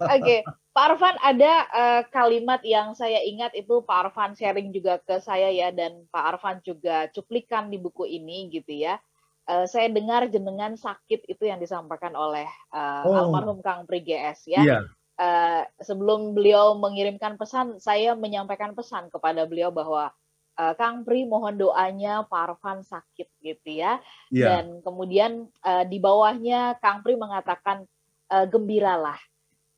Oke, 0.00 0.16
okay. 0.16 0.40
Pak 0.70 0.84
Arfan 0.94 1.16
ada 1.20 1.52
uh, 1.74 2.02
kalimat 2.14 2.62
yang 2.62 2.94
saya 2.94 3.20
ingat 3.26 3.52
itu 3.58 3.82
Pak 3.82 4.08
Arfan 4.08 4.38
sharing 4.38 4.70
juga 4.70 5.02
ke 5.02 5.18
saya 5.18 5.50
ya 5.50 5.74
dan 5.74 6.06
Pak 6.08 6.24
Arfan 6.38 6.62
juga 6.62 7.10
cuplikan 7.10 7.68
di 7.68 7.76
buku 7.76 8.06
ini 8.06 8.48
gitu 8.54 8.70
ya 8.70 9.02
uh, 9.48 9.66
saya 9.70 9.88
dengar 9.88 10.28
jenengan 10.28 10.76
sakit 10.76 11.24
itu 11.30 11.48
yang 11.48 11.62
disampaikan 11.62 12.12
oleh 12.18 12.48
uh, 12.74 13.06
oh. 13.06 13.16
almarhum 13.16 13.62
Kang 13.64 13.88
Prigs 13.88 14.44
ya. 14.44 14.60
Yeah. 14.60 14.82
Uh, 15.20 15.68
sebelum 15.84 16.32
beliau 16.32 16.80
mengirimkan 16.80 17.36
pesan, 17.36 17.76
saya 17.76 18.16
menyampaikan 18.16 18.72
pesan 18.72 19.12
kepada 19.12 19.44
beliau 19.44 19.68
bahwa 19.68 20.08
uh, 20.56 20.74
Kang 20.76 21.04
Pri 21.04 21.28
mohon 21.28 21.60
doanya 21.60 22.24
Pak 22.24 22.56
Arfan 22.56 22.80
sakit 22.84 23.28
gitu 23.44 23.68
ya. 23.80 24.00
Yeah. 24.32 24.64
Dan 24.64 24.80
kemudian 24.80 25.52
uh, 25.60 25.84
di 25.84 26.00
bawahnya 26.00 26.80
Kang 26.80 27.04
Pri 27.04 27.16
mengatakan 27.20 27.84
uh, 28.32 28.46
gembiralah. 28.48 29.20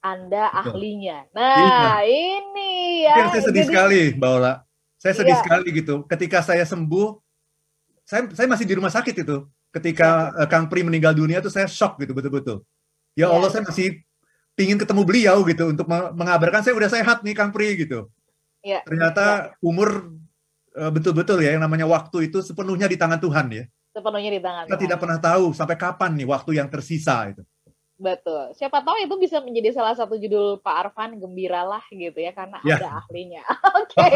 Anda 0.03 0.51
ahlinya. 0.51 1.31
Nah, 1.31 2.03
iya. 2.03 2.03
ini 2.11 3.07
ya. 3.07 3.31
Saya 3.31 3.42
sedih 3.46 3.62
jadi, 3.62 3.70
sekali, 3.70 4.01
Mbak 4.18 4.31
Ola. 4.35 4.66
Saya 4.98 5.14
sedih 5.14 5.38
iya. 5.38 5.42
sekali 5.46 5.68
gitu. 5.70 5.94
Ketika 6.11 6.42
saya 6.42 6.66
sembuh, 6.66 7.22
saya 8.12 8.29
saya 8.37 8.44
masih 8.44 8.68
di 8.68 8.77
rumah 8.77 8.92
sakit 8.92 9.25
itu. 9.25 9.48
Ketika 9.72 10.37
ya. 10.37 10.44
Kang 10.53 10.68
Pri 10.68 10.85
meninggal 10.85 11.16
dunia 11.16 11.40
itu 11.40 11.48
saya 11.48 11.64
shock 11.64 11.96
gitu 11.96 12.12
betul-betul. 12.12 12.61
Ya, 13.16 13.25
ya 13.25 13.33
Allah, 13.33 13.48
saya 13.48 13.64
masih 13.64 14.05
pingin 14.53 14.77
ketemu 14.77 15.01
beliau 15.09 15.40
gitu 15.48 15.72
untuk 15.72 15.88
mengabarkan 15.88 16.61
saya 16.61 16.77
udah 16.77 16.92
sehat 16.92 17.25
nih 17.25 17.33
Kang 17.33 17.57
Pri 17.57 17.81
gitu. 17.81 18.12
Ya. 18.61 18.85
Ternyata 18.85 19.57
ya. 19.57 19.64
umur 19.64 20.12
Eh, 20.72 20.88
betul-betul 20.88 21.44
ya 21.44 21.53
yang 21.53 21.62
namanya 21.62 21.85
waktu 21.85 22.33
itu 22.33 22.40
sepenuhnya 22.40 22.88
di 22.88 22.96
tangan 22.96 23.20
Tuhan 23.20 23.46
ya. 23.53 23.64
Sepenuhnya 23.92 24.33
di 24.33 24.40
tangan. 24.40 24.64
Kita 24.64 24.72
Tuhan. 24.72 24.85
tidak 24.88 24.98
pernah 25.05 25.18
tahu 25.20 25.44
sampai 25.53 25.77
kapan 25.77 26.11
nih 26.16 26.25
waktu 26.25 26.51
yang 26.57 26.68
tersisa 26.72 27.29
itu. 27.29 27.44
Betul. 28.01 28.57
Siapa 28.57 28.81
tahu 28.81 29.05
itu 29.05 29.14
bisa 29.20 29.44
menjadi 29.44 29.77
salah 29.77 29.92
satu 29.92 30.16
judul 30.16 30.64
Pak 30.64 30.75
Arfan 30.88 31.20
gembiralah 31.20 31.85
gitu 31.92 32.16
ya 32.16 32.33
karena 32.33 32.57
ya. 32.64 32.81
ada 32.81 33.05
ahlinya. 33.05 33.44
Oke, 33.85 34.01
okay. 34.01 34.12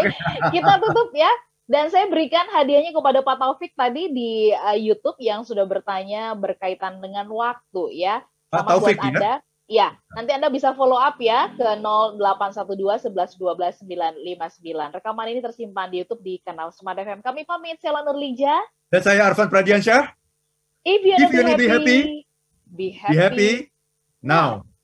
kita 0.48 0.80
tutup 0.80 1.12
ya. 1.12 1.28
Dan 1.66 1.90
saya 1.90 2.06
berikan 2.06 2.46
hadiahnya 2.54 2.94
kepada 2.94 3.26
Pak 3.26 3.36
Taufik 3.42 3.74
tadi 3.74 4.06
di 4.14 4.54
uh, 4.54 4.78
YouTube 4.78 5.18
yang 5.18 5.42
sudah 5.42 5.66
bertanya 5.66 6.30
berkaitan 6.38 7.02
dengan 7.02 7.26
waktu 7.26 7.82
ya. 8.06 8.22
Pak 8.54 8.62
Sama 8.62 8.70
Taufik 8.70 8.96
buat 9.02 9.06
Anda, 9.10 9.20
ya? 9.20 9.36
Ya, 9.66 9.98
nanti 10.14 10.30
Anda 10.30 10.46
bisa 10.46 10.78
follow 10.78 10.94
up 10.94 11.18
ya 11.18 11.50
ke 11.58 11.66
0812 11.82 13.10
11 13.10 13.34
12 13.34 13.82
959. 13.82 14.94
Rekaman 14.94 15.26
ini 15.26 15.42
tersimpan 15.42 15.90
di 15.90 16.06
YouTube 16.06 16.22
di 16.22 16.38
kanal 16.38 16.70
Smart 16.70 17.02
FM. 17.02 17.18
Kami 17.18 17.42
pamit, 17.42 17.82
saya 17.82 17.98
Lanur 17.98 18.14
Lija. 18.14 18.62
Dan 18.86 19.02
saya 19.02 19.26
Arfan 19.26 19.50
Pradiansyah. 19.50 20.14
If 20.86 21.02
you, 21.02 21.18
If 21.18 21.34
you 21.34 21.42
be, 21.42 21.66
happy, 21.66 21.66
be 21.66 21.66
happy, 21.66 21.98
be 22.70 22.86
happy 22.94 23.50
now. 24.22 24.62
now. 24.62 24.75